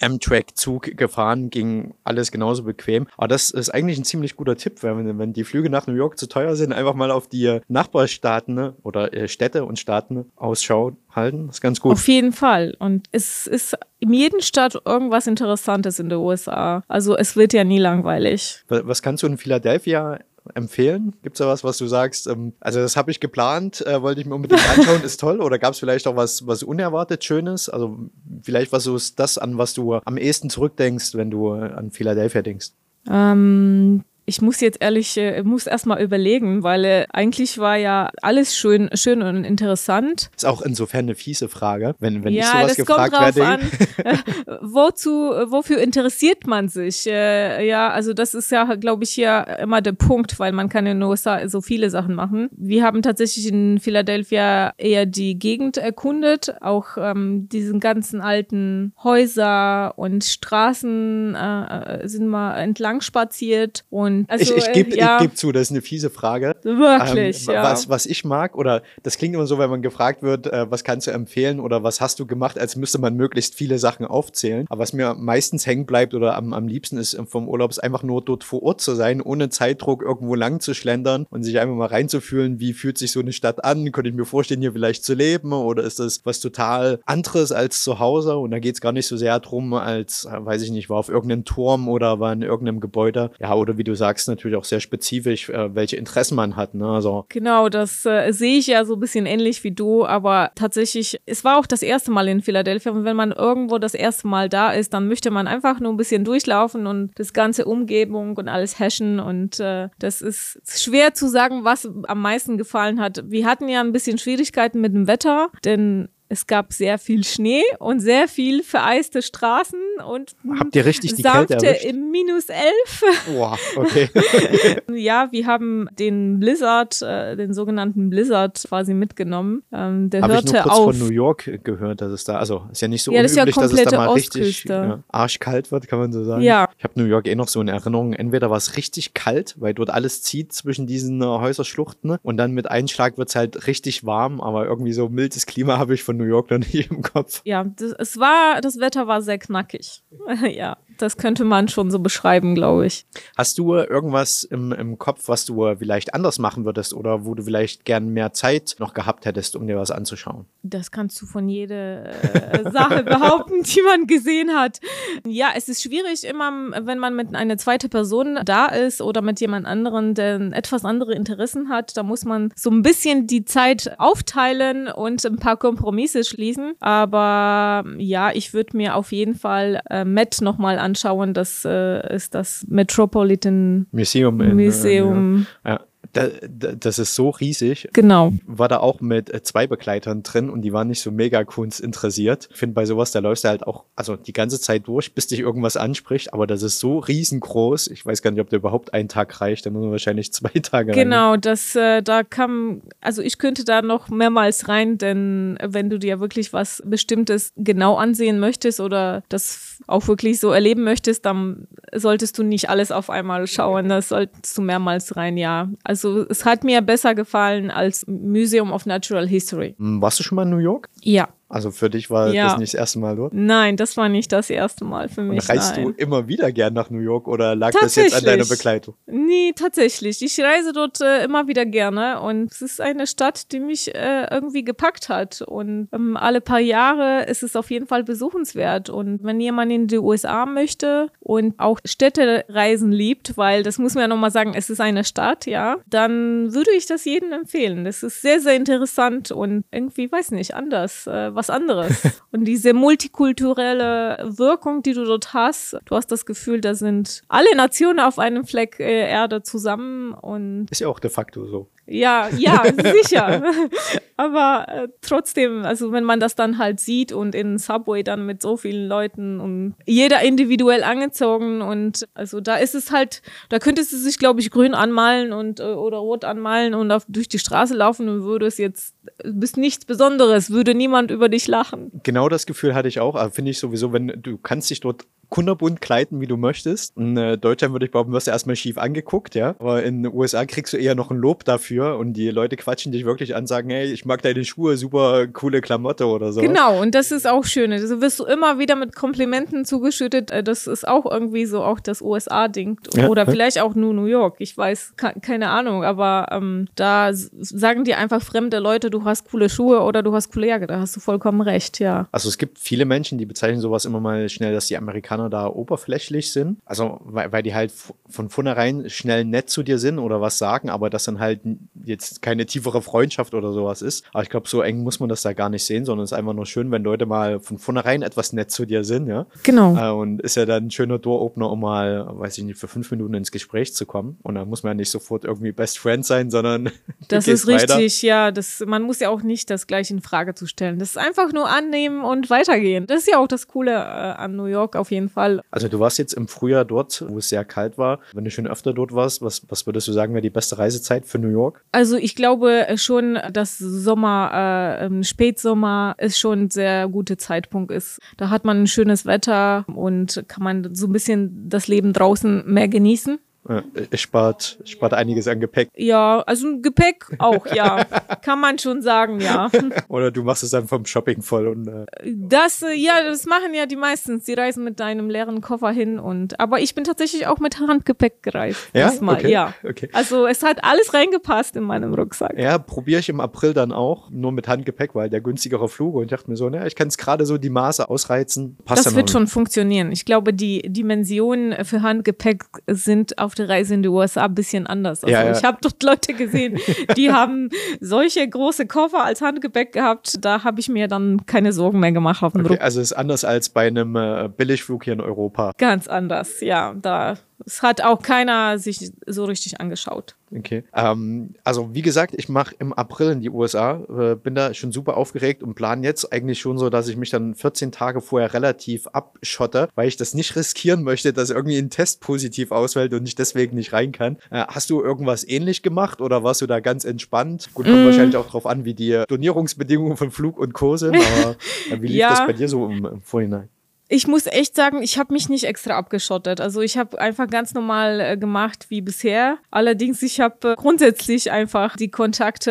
Amtrak-Zug 0.00 0.96
gefahren, 0.96 1.50
ging 1.50 1.94
alles 2.04 2.32
genauso 2.32 2.64
bequem. 2.64 3.06
Aber 3.16 3.28
das 3.28 3.50
ist 3.50 3.70
eigentlich 3.70 3.98
ein 3.98 4.04
ziemlich 4.04 4.36
guter 4.36 4.56
Tipp, 4.56 4.82
wenn, 4.82 5.18
wenn 5.18 5.32
die 5.32 5.44
Flüge 5.44 5.70
nach 5.70 5.86
New 5.86 5.94
York 5.94 6.18
zu 6.18 6.28
teuer 6.28 6.56
sind, 6.56 6.72
einfach 6.72 6.94
mal 6.94 7.10
auf 7.10 7.28
die 7.28 7.60
Nachbarstaaten 7.68 8.54
ne, 8.54 8.74
oder 8.82 9.12
äh, 9.12 9.28
Städte 9.28 9.64
und 9.64 9.78
Staaten 9.78 10.26
Ausschau 10.36 10.96
halten. 11.10 11.46
Das 11.46 11.56
ist 11.56 11.60
ganz 11.60 11.80
gut. 11.80 11.92
Auf 11.92 12.08
jeden 12.08 12.32
Fall. 12.32 12.74
Und 12.78 13.08
es 13.12 13.46
ist 13.46 13.76
in 13.98 14.12
jedem 14.12 14.40
Stadt 14.40 14.80
irgendwas 14.84 15.26
Interessantes 15.26 15.98
in 15.98 16.08
den 16.08 16.18
USA. 16.18 16.82
Also 16.88 17.16
es 17.16 17.36
wird 17.36 17.52
ja 17.52 17.64
nie 17.64 17.78
langweilig. 17.78 18.64
Was 18.68 19.02
kannst 19.02 19.22
du 19.22 19.26
in 19.26 19.38
Philadelphia 19.38 20.18
empfehlen? 20.54 21.14
Gibt 21.22 21.36
es 21.36 21.38
da 21.38 21.48
was, 21.48 21.64
was 21.64 21.78
du 21.78 21.86
sagst? 21.86 22.26
Ähm, 22.26 22.52
also 22.60 22.80
das 22.80 22.96
habe 22.96 23.10
ich 23.10 23.20
geplant, 23.20 23.84
äh, 23.86 24.02
wollte 24.02 24.20
ich 24.20 24.26
mir 24.26 24.34
unbedingt 24.34 24.68
anschauen, 24.68 25.02
ist 25.02 25.20
toll. 25.20 25.40
Oder 25.40 25.58
gab 25.58 25.72
es 25.72 25.78
vielleicht 25.78 26.06
auch 26.06 26.16
was, 26.16 26.46
was 26.46 26.62
unerwartet 26.62 27.24
Schönes? 27.24 27.68
Also 27.68 27.98
vielleicht 28.42 28.72
was 28.72 28.86
ist 28.86 29.18
das, 29.18 29.38
an 29.38 29.58
was 29.58 29.74
du 29.74 29.94
am 29.94 30.16
ehesten 30.16 30.50
zurückdenkst, 30.50 31.14
wenn 31.14 31.30
du 31.30 31.52
an 31.52 31.90
Philadelphia 31.90 32.42
denkst? 32.42 32.70
Ähm, 33.10 34.04
ich 34.26 34.42
muss 34.42 34.60
jetzt 34.60 34.82
ehrlich, 34.82 35.16
äh, 35.16 35.42
muss 35.44 35.66
erstmal 35.66 36.02
überlegen, 36.02 36.64
weil 36.64 36.84
äh, 36.84 37.06
eigentlich 37.12 37.58
war 37.58 37.76
ja 37.76 38.10
alles 38.22 38.56
schön, 38.56 38.90
schön 38.94 39.22
und 39.22 39.44
interessant. 39.44 40.30
Ist 40.36 40.44
auch 40.44 40.62
insofern 40.62 41.06
eine 41.06 41.14
fiese 41.14 41.48
Frage, 41.48 41.94
wenn, 42.00 42.24
wenn 42.24 42.34
ja, 42.34 42.42
ich 42.42 42.50
sowas 42.50 42.66
das 42.66 42.76
gefragt 42.76 43.14
kommt 43.14 43.24
drauf 43.24 43.36
werde. 43.36 43.46
An, 43.46 43.60
äh, 44.04 44.58
wozu, 44.62 45.10
wofür 45.10 45.78
interessiert 45.78 46.46
man 46.46 46.68
sich? 46.68 47.04
Ja, 47.04 47.90
also 47.90 48.12
das 48.12 48.34
ist 48.34 48.50
ja, 48.50 48.74
glaube 48.74 49.04
ich, 49.04 49.10
hier 49.10 49.46
immer 49.60 49.80
der 49.80 49.92
Punkt, 49.92 50.38
weil 50.40 50.52
man 50.52 50.68
kann 50.68 50.86
ja 50.86 50.94
nur 50.94 51.16
so 51.16 51.60
viele 51.60 51.90
Sachen 51.90 52.14
machen. 52.14 52.48
Wir 52.52 52.82
haben 52.82 53.02
tatsächlich 53.02 53.46
in 53.46 53.78
Philadelphia 53.78 54.72
eher 54.76 55.06
die 55.06 55.38
Gegend 55.38 55.76
erkundet, 55.76 56.56
auch 56.60 56.96
ähm, 56.98 57.48
diesen 57.48 57.78
ganzen 57.78 58.20
alten 58.20 58.92
Häuser 59.02 59.94
und 59.96 60.24
Straßen 60.24 61.34
äh, 61.34 62.08
sind 62.08 62.26
mal 62.26 62.56
entlang 62.56 63.00
spaziert 63.00 63.84
und 63.88 64.15
also, 64.28 64.54
ich, 64.54 64.66
ich 64.66 64.72
gebe 64.72 64.92
äh, 64.92 64.98
ja. 64.98 65.18
geb 65.18 65.36
zu, 65.36 65.52
das 65.52 65.62
ist 65.62 65.70
eine 65.70 65.82
fiese 65.82 66.10
Frage. 66.10 66.54
Wirklich, 66.62 67.48
ähm, 67.48 67.54
ja. 67.54 67.62
Was, 67.62 67.88
was 67.88 68.06
ich 68.06 68.24
mag, 68.24 68.56
oder 68.56 68.82
das 69.02 69.18
klingt 69.18 69.34
immer 69.34 69.46
so, 69.46 69.58
wenn 69.58 69.70
man 69.70 69.82
gefragt 69.82 70.22
wird, 70.22 70.46
äh, 70.46 70.70
was 70.70 70.84
kannst 70.84 71.06
du 71.06 71.10
empfehlen 71.10 71.60
oder 71.60 71.82
was 71.82 72.00
hast 72.00 72.18
du 72.20 72.26
gemacht, 72.26 72.58
als 72.58 72.76
müsste 72.76 72.98
man 72.98 73.14
möglichst 73.14 73.54
viele 73.54 73.78
Sachen 73.78 74.06
aufzählen. 74.06 74.66
Aber 74.68 74.80
was 74.80 74.92
mir 74.92 75.14
meistens 75.14 75.66
hängen 75.66 75.86
bleibt 75.86 76.14
oder 76.14 76.36
am, 76.36 76.52
am 76.52 76.68
liebsten 76.68 76.98
ist 76.98 77.16
vom 77.28 77.48
Urlaub, 77.48 77.70
ist 77.70 77.82
einfach 77.82 78.02
nur 78.02 78.22
dort 78.22 78.44
vor 78.44 78.62
Ort 78.62 78.80
zu 78.80 78.94
sein, 78.94 79.20
ohne 79.20 79.48
Zeitdruck 79.48 80.02
irgendwo 80.02 80.34
lang 80.34 80.60
zu 80.60 80.74
schlendern 80.74 81.26
und 81.30 81.42
sich 81.42 81.58
einfach 81.58 81.74
mal 81.74 81.86
reinzufühlen, 81.86 82.60
wie 82.60 82.72
fühlt 82.72 82.98
sich 82.98 83.12
so 83.12 83.20
eine 83.20 83.32
Stadt 83.32 83.64
an? 83.64 83.90
Könnte 83.92 84.10
ich 84.10 84.16
mir 84.16 84.24
vorstellen, 84.24 84.60
hier 84.60 84.72
vielleicht 84.72 85.04
zu 85.04 85.14
leben 85.14 85.52
oder 85.52 85.82
ist 85.82 85.98
das 85.98 86.20
was 86.24 86.40
total 86.40 87.00
anderes 87.04 87.52
als 87.52 87.82
zu 87.82 87.98
Hause? 87.98 88.36
Und 88.36 88.50
da 88.50 88.58
geht 88.58 88.74
es 88.74 88.80
gar 88.80 88.92
nicht 88.92 89.06
so 89.06 89.16
sehr 89.16 89.38
drum, 89.40 89.74
als, 89.74 90.24
äh, 90.24 90.44
weiß 90.44 90.62
ich 90.62 90.70
nicht, 90.70 90.90
war 90.90 90.98
auf 90.98 91.08
irgendeinem 91.08 91.44
Turm 91.44 91.88
oder 91.88 92.20
war 92.20 92.32
in 92.32 92.42
irgendeinem 92.42 92.80
Gebäude. 92.80 93.30
Ja, 93.40 93.54
oder 93.54 93.78
wie 93.78 93.84
du 93.84 93.94
sagst, 93.94 94.05
sagst, 94.06 94.28
natürlich 94.28 94.56
auch 94.56 94.64
sehr 94.64 94.80
spezifisch, 94.80 95.48
äh, 95.48 95.74
welche 95.74 95.96
Interessen 95.96 96.36
man 96.36 96.56
hat. 96.56 96.74
Ne? 96.74 96.88
Also 96.88 97.26
genau, 97.28 97.68
das 97.68 98.06
äh, 98.06 98.32
sehe 98.32 98.58
ich 98.58 98.66
ja 98.68 98.84
so 98.84 98.94
ein 98.94 99.00
bisschen 99.00 99.26
ähnlich 99.26 99.64
wie 99.64 99.72
du, 99.72 100.06
aber 100.06 100.52
tatsächlich, 100.54 101.20
es 101.26 101.44
war 101.44 101.58
auch 101.58 101.66
das 101.66 101.82
erste 101.82 102.10
Mal 102.10 102.28
in 102.28 102.42
Philadelphia 102.42 102.92
und 102.92 103.04
wenn 103.04 103.16
man 103.16 103.32
irgendwo 103.32 103.78
das 103.78 103.94
erste 103.94 104.28
Mal 104.28 104.48
da 104.48 104.70
ist, 104.72 104.94
dann 104.94 105.08
möchte 105.08 105.30
man 105.30 105.46
einfach 105.46 105.80
nur 105.80 105.92
ein 105.92 105.96
bisschen 105.96 106.24
durchlaufen 106.24 106.86
und 106.86 107.10
das 107.16 107.32
ganze 107.32 107.64
Umgebung 107.64 108.36
und 108.36 108.48
alles 108.48 108.78
hashen 108.78 109.18
und 109.20 109.60
äh, 109.60 109.88
das 109.98 110.22
ist 110.22 110.60
schwer 110.66 111.14
zu 111.14 111.28
sagen, 111.28 111.64
was 111.64 111.88
am 112.06 112.20
meisten 112.20 112.58
gefallen 112.58 113.00
hat. 113.00 113.24
Wir 113.26 113.46
hatten 113.46 113.68
ja 113.68 113.80
ein 113.80 113.92
bisschen 113.92 114.18
Schwierigkeiten 114.18 114.80
mit 114.80 114.94
dem 114.94 115.06
Wetter, 115.06 115.50
denn 115.64 116.08
es 116.28 116.46
gab 116.46 116.72
sehr 116.72 116.98
viel 116.98 117.24
Schnee 117.24 117.62
und 117.78 118.00
sehr 118.00 118.28
viel 118.28 118.62
vereiste 118.62 119.22
Straßen 119.22 119.78
und 120.06 120.34
habt 120.58 120.74
ihr 120.74 120.84
richtig 120.84 121.14
die 121.14 121.22
Kälte 121.22 121.54
erwischt? 121.54 121.84
im 121.84 122.10
minus 122.10 122.48
elf. 122.48 123.04
Boah, 123.26 123.56
okay. 123.76 124.08
ja, 124.94 125.28
wir 125.30 125.46
haben 125.46 125.88
den 125.98 126.40
Blizzard, 126.40 127.00
äh, 127.02 127.36
den 127.36 127.54
sogenannten 127.54 128.10
Blizzard 128.10 128.64
quasi 128.68 128.94
mitgenommen. 128.94 129.62
Ähm, 129.72 130.10
der 130.10 130.22
Hab 130.22 130.30
hörte 130.30 130.46
ich 130.46 130.52
nur 130.52 130.62
kurz 130.62 130.74
auf. 130.74 130.96
von 130.96 130.98
New 130.98 131.12
York 131.12 131.60
gehört, 131.62 132.00
dass 132.00 132.10
es 132.10 132.24
da, 132.24 132.38
also 132.38 132.66
ist 132.72 132.82
ja 132.82 132.88
nicht 132.88 133.02
so 133.02 133.12
ja, 133.12 133.20
unüblich, 133.20 133.36
das 133.36 133.54
ja 133.54 133.62
dass 133.62 133.72
es 133.72 133.84
da 133.84 133.96
mal 133.96 134.08
Ostküste. 134.08 134.40
richtig 134.40 134.70
ja, 134.70 135.02
arschkalt 135.08 135.70
wird, 135.70 135.86
kann 135.88 135.98
man 135.98 136.12
so 136.12 136.24
sagen. 136.24 136.42
Ja. 136.42 136.68
Ich 136.76 136.84
habe 136.84 136.94
New 137.00 137.06
York 137.06 137.28
eh 137.28 137.34
noch 137.34 137.48
so 137.48 137.60
in 137.60 137.68
Erinnerung. 137.68 138.14
Entweder 138.14 138.50
war 138.50 138.56
es 138.56 138.76
richtig 138.76 139.14
kalt, 139.14 139.54
weil 139.58 139.74
dort 139.74 139.90
alles 139.90 140.22
zieht 140.22 140.52
zwischen 140.52 140.86
diesen 140.86 141.22
äh, 141.22 141.24
Häuserschluchten 141.24 142.10
ne? 142.10 142.20
und 142.22 142.36
dann 142.36 142.52
mit 142.52 142.70
Einschlag 142.70 143.16
wird 143.16 143.28
es 143.28 143.36
halt 143.36 143.66
richtig 143.66 144.04
warm, 144.04 144.40
aber 144.40 144.66
irgendwie 144.66 144.92
so 144.92 145.08
mildes 145.08 145.46
Klima 145.46 145.78
habe 145.78 145.94
ich 145.94 146.02
von 146.02 146.15
New 146.16 146.24
York 146.24 146.50
noch 146.50 146.58
nie 146.58 146.86
im 146.90 147.02
Kopf. 147.02 147.42
Ja, 147.44 147.64
das, 147.64 147.92
es 147.92 148.18
war, 148.18 148.60
das 148.60 148.80
Wetter 148.80 149.06
war 149.06 149.22
sehr 149.22 149.38
knackig. 149.38 150.02
ja, 150.50 150.76
das 150.98 151.16
könnte 151.16 151.44
man 151.44 151.68
schon 151.68 151.90
so 151.90 151.98
beschreiben, 151.98 152.54
glaube 152.54 152.86
ich. 152.86 153.06
Hast 153.36 153.58
du 153.58 153.74
irgendwas 153.74 154.44
im, 154.44 154.72
im 154.72 154.98
Kopf, 154.98 155.28
was 155.28 155.44
du 155.44 155.74
vielleicht 155.76 156.14
anders 156.14 156.38
machen 156.38 156.64
würdest 156.64 156.94
oder 156.94 157.24
wo 157.24 157.34
du 157.34 157.42
vielleicht 157.42 157.84
gern 157.84 158.08
mehr 158.08 158.32
Zeit 158.32 158.76
noch 158.78 158.94
gehabt 158.94 159.26
hättest, 159.26 159.56
um 159.56 159.66
dir 159.66 159.76
was 159.76 159.90
anzuschauen? 159.90 160.46
Das 160.62 160.90
kannst 160.90 161.20
du 161.20 161.26
von 161.26 161.48
jeder 161.48 162.06
äh, 162.06 162.70
Sache 162.70 163.02
behaupten, 163.04 163.62
die 163.62 163.82
man 163.82 164.06
gesehen 164.06 164.50
hat. 164.50 164.80
Ja, 165.26 165.48
es 165.54 165.68
ist 165.68 165.82
schwierig 165.82 166.24
immer, 166.24 166.52
wenn 166.86 166.98
man 166.98 167.14
mit 167.14 167.34
einer 167.34 167.58
zweiten 167.58 167.90
Person 167.90 168.38
da 168.44 168.66
ist 168.66 169.00
oder 169.00 169.22
mit 169.22 169.40
jemand 169.40 169.66
anderen, 169.66 170.14
der 170.14 170.36
etwas 170.52 170.84
andere 170.84 171.14
Interessen 171.14 171.68
hat, 171.68 171.96
da 171.96 172.02
muss 172.02 172.24
man 172.24 172.52
so 172.56 172.70
ein 172.70 172.82
bisschen 172.82 173.26
die 173.26 173.44
Zeit 173.44 173.98
aufteilen 173.98 174.88
und 174.88 175.24
ein 175.24 175.36
paar 175.36 175.56
Kompromisse 175.56 176.24
schließen. 176.24 176.74
Aber 176.80 177.84
ja, 177.98 178.32
ich 178.32 178.54
würde 178.54 178.76
mir 178.76 178.96
auf 178.96 179.12
jeden 179.12 179.34
Fall 179.34 179.80
äh, 179.90 180.04
Met 180.04 180.40
nochmal 180.40 180.78
anschauen. 180.78 180.85
Das 181.34 181.64
äh, 181.64 182.14
ist 182.14 182.34
das 182.34 182.64
Metropolitan 182.68 183.86
Museum. 183.90 184.40
In, 184.40 184.56
Museum. 184.56 185.46
Äh, 185.64 185.70
ja. 185.70 185.80
Da, 186.16 186.28
da, 186.48 186.72
das 186.72 186.98
ist 186.98 187.14
so 187.14 187.30
riesig. 187.30 187.88
Genau. 187.92 188.32
War 188.46 188.68
da 188.68 188.78
auch 188.78 189.00
mit 189.00 189.32
äh, 189.32 189.42
zwei 189.42 189.66
Begleitern 189.66 190.22
drin 190.22 190.48
und 190.48 190.62
die 190.62 190.72
waren 190.72 190.88
nicht 190.88 191.00
so 191.00 191.10
mega 191.10 191.44
Kunst 191.44 191.80
interessiert. 191.80 192.48
Ich 192.50 192.58
finde 192.58 192.74
bei 192.74 192.86
sowas, 192.86 193.12
da 193.12 193.18
läufst 193.18 193.44
du 193.44 193.48
halt 193.48 193.66
auch, 193.66 193.84
also 193.96 194.16
die 194.16 194.32
ganze 194.32 194.58
Zeit 194.60 194.88
durch, 194.88 195.14
bis 195.14 195.26
dich 195.26 195.40
irgendwas 195.40 195.76
anspricht, 195.76 196.32
aber 196.32 196.46
das 196.46 196.62
ist 196.62 196.78
so 196.78 196.98
riesengroß. 196.98 197.88
Ich 197.88 198.06
weiß 198.06 198.22
gar 198.22 198.30
nicht, 198.30 198.40
ob 198.40 198.48
da 198.48 198.56
überhaupt 198.56 198.94
ein 198.94 199.08
Tag 199.08 199.40
reicht. 199.40 199.66
Da 199.66 199.70
muss 199.70 199.82
man 199.82 199.90
wahrscheinlich 199.90 200.32
zwei 200.32 200.58
Tage 200.60 200.92
rein. 200.92 200.98
Genau, 200.98 201.36
das, 201.36 201.76
äh, 201.76 202.02
da 202.02 202.22
kam, 202.22 202.80
also 203.00 203.20
ich 203.20 203.38
könnte 203.38 203.64
da 203.64 203.82
noch 203.82 204.08
mehrmals 204.08 204.68
rein, 204.68 204.96
denn 204.96 205.58
wenn 205.62 205.90
du 205.90 205.98
dir 205.98 206.20
wirklich 206.20 206.52
was 206.52 206.82
Bestimmtes 206.86 207.52
genau 207.56 207.96
ansehen 207.96 208.38
möchtest 208.38 208.80
oder 208.80 209.22
das 209.28 209.82
auch 209.86 210.08
wirklich 210.08 210.40
so 210.40 210.50
erleben 210.50 210.84
möchtest, 210.84 211.26
dann 211.26 211.66
solltest 211.94 212.38
du 212.38 212.42
nicht 212.42 212.68
alles 212.70 212.92
auf 212.92 213.10
einmal 213.10 213.46
schauen. 213.46 213.88
Das 213.88 214.08
solltest 214.08 214.56
du 214.58 214.62
mehrmals 214.62 215.16
rein, 215.16 215.36
ja. 215.36 215.68
Also 215.84 216.26
es 216.28 216.44
hat 216.44 216.64
mir 216.64 216.82
besser 216.82 217.14
gefallen 217.14 217.70
als 217.70 218.06
Museum 218.06 218.72
of 218.72 218.86
Natural 218.86 219.26
History. 219.26 219.74
Hm, 219.78 220.00
Warst 220.02 220.18
du 220.18 220.22
schon 220.22 220.36
mal 220.36 220.42
in 220.42 220.50
New 220.50 220.58
York? 220.58 220.88
Ja. 221.02 221.28
Also 221.48 221.70
für 221.70 221.88
dich 221.88 222.10
war 222.10 222.32
Ja. 222.32 222.48
das 222.48 222.58
nicht 222.58 222.74
das 222.74 222.80
erste 222.80 222.98
Mal 222.98 223.16
dort? 223.16 223.32
Nein, 223.32 223.76
das 223.76 223.96
war 223.96 224.08
nicht 224.08 224.32
das 224.32 224.50
erste 224.50 224.84
Mal 224.84 225.08
für 225.08 225.22
mich. 225.22 225.42
Und 225.42 225.48
reist 225.48 225.76
nein. 225.76 225.84
du 225.86 225.90
immer 225.92 226.26
wieder 226.26 226.50
gern 226.52 226.74
nach 226.74 226.90
New 226.90 226.98
York 227.00 227.28
oder 227.28 227.54
lag 227.54 227.72
das 227.72 227.94
jetzt 227.94 228.14
an 228.16 228.24
deiner. 228.24 228.44
Begleitung? 228.44 228.94
Nee, 229.06 229.52
tatsächlich. 229.54 230.22
Ich 230.22 230.40
reise 230.40 230.72
dort 230.72 231.00
äh, 231.00 231.24
immer 231.24 231.46
wieder 231.48 231.64
gerne 231.66 232.20
und 232.20 232.52
es 232.52 232.62
ist 232.62 232.80
eine 232.80 233.06
Stadt, 233.06 233.52
die 233.52 233.60
mich 233.60 233.94
äh, 233.94 234.26
irgendwie 234.30 234.64
gepackt 234.64 235.08
hat. 235.08 235.42
Und 235.42 235.88
ähm, 235.92 236.16
alle 236.16 236.40
paar 236.40 236.60
Jahre 236.60 237.24
ist 237.24 237.42
es 237.42 237.56
auf 237.56 237.70
jeden 237.70 237.86
Fall 237.86 238.04
besuchenswert. 238.04 238.90
Und 238.90 239.22
wenn 239.24 239.40
jemand 239.40 239.70
in 239.72 239.86
die 239.86 239.98
USA 239.98 240.46
möchte 240.46 241.10
und 241.20 241.54
auch 241.58 241.78
Städtereisen 241.84 242.90
liebt, 242.92 243.36
weil 243.36 243.62
das 243.62 243.78
muss 243.78 243.94
man 243.94 244.02
ja 244.02 244.08
nochmal 244.08 244.30
sagen, 244.30 244.52
es 244.56 244.70
ist 244.70 244.80
eine 244.80 245.04
Stadt, 245.04 245.46
ja, 245.46 245.76
dann 245.86 246.52
würde 246.54 246.70
ich 246.76 246.86
das 246.86 247.04
jedem 247.04 247.32
empfehlen. 247.32 247.84
Das 247.84 248.02
ist 248.02 248.22
sehr, 248.22 248.40
sehr 248.40 248.54
interessant 248.54 249.30
und 249.30 249.64
irgendwie, 249.70 250.10
weiß 250.10 250.30
nicht, 250.32 250.54
anders, 250.54 251.06
äh, 251.06 251.34
was 251.36 251.50
anderes. 251.50 252.02
und 252.32 252.44
diese 252.44 252.74
multikulturelle 252.74 254.18
Wirkung, 254.36 254.82
die 254.82 254.94
du 254.94 255.04
dort 255.04 255.34
hast, 255.34 255.78
du 255.84 255.94
hast 255.94 256.10
das 256.10 256.26
Gefühl, 256.26 256.60
da 256.60 256.74
sind 256.74 257.22
alle 257.28 257.54
Nationen 257.54 258.00
auf 258.00 258.18
einem 258.18 258.44
Fleck 258.44 258.80
äh, 258.80 259.08
Erde 259.08 259.42
zusammen 259.42 260.12
und 260.12 260.70
Ist 260.70 260.80
ja 260.80 260.88
auch 260.88 260.98
de 260.98 261.10
facto 261.10 261.46
so. 261.46 261.68
Ja, 261.86 262.28
ja, 262.36 262.62
sicher. 263.02 263.42
Aber 264.16 264.66
äh, 264.68 264.88
trotzdem, 265.02 265.64
also 265.64 265.92
wenn 265.92 266.04
man 266.04 266.20
das 266.20 266.34
dann 266.34 266.58
halt 266.58 266.80
sieht 266.80 267.12
und 267.12 267.34
in 267.34 267.58
Subway 267.58 268.02
dann 268.02 268.24
mit 268.26 268.42
so 268.42 268.56
vielen 268.56 268.88
Leuten 268.88 269.40
und 269.40 269.74
jeder 269.86 270.22
individuell 270.22 270.82
angezogen 270.82 271.60
und 271.60 272.08
also 272.14 272.40
da 272.40 272.56
ist 272.56 272.74
es 272.74 272.90
halt, 272.90 273.22
da 273.50 273.58
könntest 273.58 273.92
du 273.92 273.98
sich, 273.98 274.18
glaube 274.18 274.40
ich, 274.40 274.50
grün 274.50 274.74
anmalen 274.74 275.32
und 275.32 275.60
äh, 275.60 275.64
oder 275.64 275.98
rot 275.98 276.24
anmalen 276.24 276.74
und 276.74 276.90
auf, 276.90 277.04
durch 277.08 277.28
die 277.28 277.38
Straße 277.38 277.74
laufen 277.74 278.08
und 278.08 278.24
würde 278.24 278.46
es 278.46 278.58
jetzt, 278.58 278.94
du 279.22 279.34
bist 279.34 279.56
nichts 279.56 279.84
Besonderes, 279.84 280.50
würde 280.50 280.74
niemand 280.74 281.10
über 281.10 281.28
dich 281.28 281.46
lachen. 281.46 281.90
Genau 282.02 282.28
das 282.28 282.46
Gefühl 282.46 282.74
hatte 282.74 282.88
ich 282.88 283.00
auch. 283.00 283.16
Finde 283.32 283.50
ich 283.50 283.58
sowieso, 283.58 283.92
wenn 283.92 284.08
du 284.22 284.38
kannst 284.38 284.70
dich 284.70 284.80
dort 284.80 285.04
kunderbunt 285.28 285.80
kleiden, 285.80 286.20
wie 286.20 286.26
du 286.26 286.36
möchtest. 286.36 286.96
In 286.96 287.16
äh, 287.16 287.36
Deutschland 287.38 287.72
würde 287.74 287.86
ich 287.86 287.92
behaupten, 287.92 288.12
wirst 288.12 288.26
du 288.26 288.30
erstmal 288.30 288.56
schief 288.56 288.78
angeguckt, 288.78 289.34
ja. 289.34 289.54
Aber 289.58 289.82
in 289.82 290.02
den 290.02 290.12
USA 290.14 290.44
kriegst 290.46 290.72
du 290.72 290.76
eher 290.76 290.94
noch 290.94 291.10
ein 291.10 291.16
Lob 291.16 291.44
dafür 291.44 291.96
und 291.98 292.12
die 292.14 292.30
Leute 292.30 292.56
quatschen 292.56 292.92
dich 292.92 293.04
wirklich 293.04 293.34
an, 293.34 293.46
sagen, 293.46 293.70
hey, 293.70 293.86
ich 293.92 294.04
mag 294.04 294.22
deine 294.22 294.44
Schuhe, 294.44 294.76
super 294.76 295.26
coole 295.28 295.60
Klamotte 295.60 296.06
oder 296.06 296.32
so. 296.32 296.40
Genau, 296.40 296.80
und 296.80 296.94
das 296.94 297.10
ist 297.10 297.26
auch 297.26 297.44
schön. 297.44 297.72
Also 297.72 298.00
wirst 298.00 298.18
du 298.20 298.24
immer 298.24 298.58
wieder 298.58 298.76
mit 298.76 298.94
Komplimenten 298.94 299.64
zugeschüttet. 299.64 300.30
Äh, 300.30 300.42
Das 300.42 300.66
ist 300.66 300.86
auch 300.86 301.10
irgendwie 301.10 301.46
so 301.46 301.62
auch 301.62 301.80
das 301.80 302.00
USA-Ding. 302.02 302.78
Oder 303.08 303.24
ja. 303.24 303.30
vielleicht 303.30 303.60
auch 303.60 303.74
nur 303.74 303.92
New 303.94 304.06
York. 304.06 304.36
Ich 304.38 304.56
weiß, 304.56 304.94
ke- 304.96 305.14
keine 305.20 305.48
Ahnung. 305.50 305.84
Aber 305.84 306.26
ähm, 306.30 306.66
da 306.74 307.10
sagen 307.12 307.84
dir 307.84 307.98
einfach 307.98 308.22
fremde 308.22 308.58
Leute, 308.58 308.90
du 308.90 309.04
hast 309.04 309.30
coole 309.30 309.48
Schuhe 309.48 309.80
oder 309.80 310.02
du 310.02 310.12
hast 310.14 310.32
coole 310.32 310.46
Jacke. 310.48 310.66
Da 310.66 310.80
hast 310.80 310.94
du 310.96 311.00
vollkommen 311.00 311.40
recht, 311.40 311.78
ja. 311.80 312.06
Also 312.12 312.28
es 312.28 312.38
gibt 312.38 312.58
viele 312.58 312.84
Menschen, 312.84 313.18
die 313.18 313.26
bezeichnen 313.26 313.60
sowas 313.60 313.84
immer 313.84 314.00
mal 314.00 314.28
schnell, 314.28 314.52
dass 314.52 314.66
die 314.66 314.76
Amerikaner 314.76 315.15
da 315.30 315.46
oberflächlich 315.48 316.32
sind. 316.32 316.58
Also 316.64 317.00
weil, 317.04 317.32
weil 317.32 317.42
die 317.42 317.54
halt 317.54 317.72
von 318.08 318.30
vornherein 318.30 318.88
schnell 318.88 319.24
nett 319.24 319.50
zu 319.50 319.62
dir 319.62 319.78
sind 319.78 319.98
oder 319.98 320.20
was 320.20 320.38
sagen, 320.38 320.70
aber 320.70 320.90
das 320.90 321.04
dann 321.04 321.18
halt 321.20 321.40
jetzt 321.84 322.22
keine 322.22 322.46
tiefere 322.46 322.82
Freundschaft 322.82 323.34
oder 323.34 323.52
sowas 323.52 323.82
ist. 323.82 324.04
Aber 324.12 324.22
ich 324.22 324.30
glaube, 324.30 324.48
so 324.48 324.62
eng 324.62 324.82
muss 324.82 325.00
man 325.00 325.08
das 325.08 325.22
da 325.22 325.32
gar 325.32 325.48
nicht 325.48 325.64
sehen, 325.64 325.84
sondern 325.84 326.04
es 326.04 326.12
ist 326.12 326.18
einfach 326.18 326.34
nur 326.34 326.46
schön, 326.46 326.70
wenn 326.70 326.82
Leute 326.82 327.06
mal 327.06 327.40
von 327.40 327.58
vornherein 327.58 328.02
etwas 328.02 328.32
nett 328.32 328.50
zu 328.50 328.66
dir 328.66 328.84
sind, 328.84 329.06
ja. 329.08 329.26
Genau. 329.42 329.76
Äh, 329.76 329.92
und 329.92 330.20
ist 330.22 330.36
ja 330.36 330.46
dann 330.46 330.66
ein 330.66 330.70
schöner 330.70 330.98
Door-Opener, 330.98 331.50
um 331.50 331.60
mal, 331.60 332.06
weiß 332.08 332.38
ich 332.38 332.44
nicht, 332.44 332.58
für 332.58 332.68
fünf 332.68 332.90
Minuten 332.90 333.14
ins 333.14 333.30
Gespräch 333.30 333.74
zu 333.74 333.86
kommen. 333.86 334.18
Und 334.22 334.34
da 334.34 334.44
muss 334.44 334.62
man 334.62 334.70
ja 334.70 334.74
nicht 334.74 334.90
sofort 334.90 335.24
irgendwie 335.24 335.52
Best 335.52 335.78
Friend 335.78 336.04
sein, 336.04 336.30
sondern 336.30 336.70
Das 337.08 337.28
ist 337.28 337.46
weiter. 337.46 337.76
richtig, 337.78 338.02
ja. 338.02 338.30
Das, 338.30 338.62
man 338.66 338.82
muss 338.82 339.00
ja 339.00 339.10
auch 339.10 339.22
nicht 339.22 339.50
das 339.50 339.66
gleich 339.66 339.90
in 339.90 340.00
Frage 340.00 340.34
zu 340.34 340.46
stellen. 340.46 340.78
Das 340.78 340.90
ist 340.90 340.98
einfach 340.98 341.32
nur 341.32 341.48
annehmen 341.48 342.04
und 342.04 342.30
weitergehen. 342.30 342.86
Das 342.86 343.00
ist 343.00 343.08
ja 343.08 343.18
auch 343.18 343.28
das 343.28 343.48
Coole 343.48 343.72
äh, 343.72 343.74
an 343.74 344.36
New 344.36 344.46
York 344.46 344.76
auf 344.76 344.90
jeden 344.90 345.05
Fall. 345.08 345.40
Also 345.50 345.68
du 345.68 345.80
warst 345.80 345.98
jetzt 345.98 346.12
im 346.14 346.28
Frühjahr 346.28 346.64
dort, 346.64 347.04
wo 347.08 347.18
es 347.18 347.28
sehr 347.28 347.44
kalt 347.44 347.78
war. 347.78 348.00
Wenn 348.12 348.24
du 348.24 348.30
schon 348.30 348.46
öfter 348.46 348.72
dort 348.72 348.94
warst, 348.94 349.22
was, 349.22 349.42
was 349.48 349.66
würdest 349.66 349.88
du 349.88 349.92
sagen, 349.92 350.12
wäre 350.14 350.22
die 350.22 350.30
beste 350.30 350.58
Reisezeit 350.58 351.06
für 351.06 351.18
New 351.18 351.28
York? 351.28 351.64
Also 351.72 351.96
ich 351.96 352.14
glaube 352.14 352.66
schon, 352.76 353.18
dass 353.32 353.58
Sommer, 353.58 354.30
äh, 354.32 354.86
ähm, 354.86 355.02
Spätsommer 355.02 355.94
ist 355.98 356.18
schon 356.18 356.44
ein 356.44 356.50
sehr 356.50 356.88
guter 356.88 357.18
Zeitpunkt 357.18 357.70
ist. 357.70 357.98
Da 358.16 358.30
hat 358.30 358.44
man 358.44 358.62
ein 358.62 358.66
schönes 358.66 359.06
Wetter 359.06 359.64
und 359.74 360.24
kann 360.28 360.42
man 360.42 360.74
so 360.74 360.86
ein 360.86 360.92
bisschen 360.92 361.48
das 361.48 361.68
Leben 361.68 361.92
draußen 361.92 362.42
mehr 362.46 362.68
genießen. 362.68 363.18
Äh, 363.48 363.62
Es 363.90 364.00
spart, 364.00 364.58
spart 364.64 364.94
einiges 364.94 365.28
an 365.28 365.40
Gepäck. 365.40 365.68
Ja, 365.76 366.20
also 366.26 366.48
ein 366.48 366.62
Gepäck 366.62 367.06
auch, 367.18 367.46
ja. 367.46 367.84
Kann 368.22 368.40
man 368.40 368.58
schon 368.58 368.82
sagen, 368.82 369.20
ja. 369.20 369.50
Oder 369.88 370.10
du 370.10 370.22
machst 370.22 370.42
es 370.42 370.50
dann 370.50 370.66
vom 370.66 370.84
Shopping 370.84 371.22
voll 371.22 371.48
und 371.48 371.66
äh, 371.68 371.86
Das, 372.04 372.62
äh, 372.62 372.74
ja, 372.74 373.02
das 373.04 373.26
machen 373.26 373.54
ja 373.54 373.66
die 373.66 373.76
meisten. 373.76 374.20
Sie 374.20 374.34
reisen 374.34 374.64
mit 374.64 374.80
einem 374.80 375.10
leeren 375.10 375.40
Koffer 375.40 375.70
hin 375.70 375.98
und, 375.98 376.38
aber 376.40 376.60
ich 376.60 376.74
bin 376.74 376.84
tatsächlich 376.84 377.26
auch 377.26 377.38
mit 377.38 377.58
Handgepäck 377.60 378.22
gereist. 378.22 378.68
Ja? 378.74 378.90
Diesmal, 378.90 379.16
Okay, 379.16 379.30
ja. 379.30 379.54
okay. 379.68 379.88
Also 379.92 380.26
es 380.26 380.42
hat 380.42 380.62
alles 380.64 380.92
reingepasst 380.92 381.56
in 381.56 381.64
meinem 381.64 381.94
Rucksack. 381.94 382.36
ja, 382.38 382.58
probiere 382.58 383.00
ich 383.00 383.08
im 383.08 383.20
April 383.20 383.54
dann 383.54 383.72
auch, 383.72 384.10
nur 384.10 384.32
mit 384.32 384.48
Handgepäck, 384.48 384.94
weil 384.94 385.08
der 385.10 385.20
günstigere 385.20 385.68
Flug 385.68 385.94
und 385.94 386.04
ich 386.04 386.10
dachte 386.10 386.28
mir 386.30 386.36
so, 386.36 386.48
ne, 386.48 386.66
ich 386.66 386.74
kann 386.74 386.88
es 386.88 386.98
gerade 386.98 387.24
so 387.26 387.38
die 387.38 387.50
Maße 387.50 387.88
ausreizen. 387.88 388.56
Passt 388.64 388.84
Das 388.86 388.94
wird 388.96 389.10
schon 389.10 389.26
funktionieren. 389.26 389.92
Ich 389.92 390.04
glaube, 390.04 390.32
die 390.34 390.62
Dimensionen 390.62 391.64
für 391.64 391.82
Handgepäck 391.82 392.44
sind 392.66 393.18
auf 393.18 393.34
der 393.38 393.48
Reise 393.48 393.74
in 393.74 393.82
die 393.82 393.88
USA 393.88 394.24
ein 394.24 394.34
bisschen 394.34 394.66
anders. 394.66 395.02
Also 395.04 395.12
Ja, 395.12 395.24
ja. 395.24 395.32
ich 395.32 395.44
habe 395.44 395.58
dort 395.60 395.82
Leute 395.82 396.14
gesehen, 396.14 396.58
die 396.96 397.12
haben 397.12 397.50
solche 397.80 398.28
große 398.28 398.66
Koffer 398.66 399.04
als 399.04 399.20
Handgepäck 399.20 399.72
gehabt. 399.72 400.24
Da 400.24 400.44
habe 400.44 400.60
ich 400.60 400.68
mir 400.68 400.88
dann 400.88 401.26
keine 401.26 401.52
Sorgen 401.52 401.80
mehr 401.80 401.92
gemacht 401.92 402.22
auf 402.22 402.32
dem 402.32 402.40
Okay, 402.42 402.48
Rucksack. 402.54 402.64
also 402.64 402.80
es 402.80 402.90
ist 402.92 402.96
anders 402.96 403.24
als 403.24 403.48
bei 403.48 403.66
einem 403.66 403.96
äh, 403.96 404.28
Billigflug 404.36 404.84
hier 404.84 404.92
in 404.94 405.00
Europa. 405.00 405.52
Ganz 405.58 405.88
anders, 405.88 406.40
ja. 406.40 406.74
Da 406.80 407.16
es 407.44 407.62
hat 407.62 407.82
auch 407.82 408.02
keiner 408.02 408.58
sich 408.58 408.92
so 409.06 409.24
richtig 409.26 409.60
angeschaut. 409.60 410.16
Okay. 410.36 410.64
Ähm, 410.74 411.34
also 411.44 411.74
wie 411.74 411.82
gesagt, 411.82 412.14
ich 412.16 412.28
mache 412.28 412.54
im 412.58 412.72
April 412.72 413.10
in 413.10 413.20
die 413.20 413.30
USA, 413.30 413.80
äh, 413.88 414.14
bin 414.16 414.34
da 414.34 414.54
schon 414.54 414.72
super 414.72 414.96
aufgeregt 414.96 415.42
und 415.42 415.54
plan 415.54 415.84
jetzt 415.84 416.12
eigentlich 416.12 416.40
schon 416.40 416.58
so, 416.58 416.70
dass 416.70 416.88
ich 416.88 416.96
mich 416.96 417.10
dann 417.10 417.34
14 417.34 417.70
Tage 417.72 418.00
vorher 418.00 418.34
relativ 418.34 418.86
abschotte, 418.88 419.68
weil 419.74 419.86
ich 419.88 419.96
das 419.96 420.14
nicht 420.14 420.34
riskieren 420.34 420.82
möchte, 420.82 421.12
dass 421.12 421.30
irgendwie 421.30 421.58
ein 421.58 421.70
Test 421.70 422.00
positiv 422.00 422.50
ausfällt 422.50 422.92
und 422.94 423.06
ich 423.06 423.14
deswegen 423.14 423.54
nicht 423.54 423.72
rein 423.72 423.92
kann. 423.92 424.16
Äh, 424.30 424.44
hast 424.48 424.70
du 424.70 424.82
irgendwas 424.82 425.26
ähnlich 425.28 425.62
gemacht 425.62 426.00
oder 426.00 426.24
warst 426.24 426.40
du 426.42 426.46
da 426.46 426.60
ganz 426.60 426.84
entspannt? 426.84 427.50
Gut, 427.54 427.66
kommt 427.66 427.84
wahrscheinlich 427.84 428.16
auch 428.16 428.28
drauf 428.28 428.46
an, 428.46 428.64
wie 428.64 428.74
die 428.74 429.04
Donierungsbedingungen 429.08 429.96
von 429.96 430.10
Flug 430.10 430.38
und 430.38 430.54
Co. 430.54 430.76
sind, 430.76 430.96
aber 431.18 431.36
äh, 431.70 431.80
wie 431.82 431.86
lief 431.88 431.96
Ja. 431.98 432.10
das 432.10 432.26
bei 432.26 432.32
dir 432.32 432.48
so 432.48 432.66
im, 432.66 432.84
im 432.84 433.00
Vorhinein? 433.02 433.48
Ich 433.88 434.08
muss 434.08 434.26
echt 434.26 434.56
sagen, 434.56 434.82
ich 434.82 434.98
habe 434.98 435.12
mich 435.12 435.28
nicht 435.28 435.44
extra 435.44 435.74
abgeschottet. 435.76 436.40
Also 436.40 436.60
ich 436.60 436.76
habe 436.76 436.98
einfach 437.00 437.28
ganz 437.28 437.54
normal 437.54 438.00
äh, 438.00 438.16
gemacht 438.16 438.66
wie 438.68 438.80
bisher. 438.80 439.38
Allerdings, 439.52 440.02
ich 440.02 440.18
habe 440.20 440.52
äh, 440.52 440.54
grundsätzlich 440.56 441.30
einfach 441.30 441.76
die 441.76 441.90
Kontakte 441.90 442.50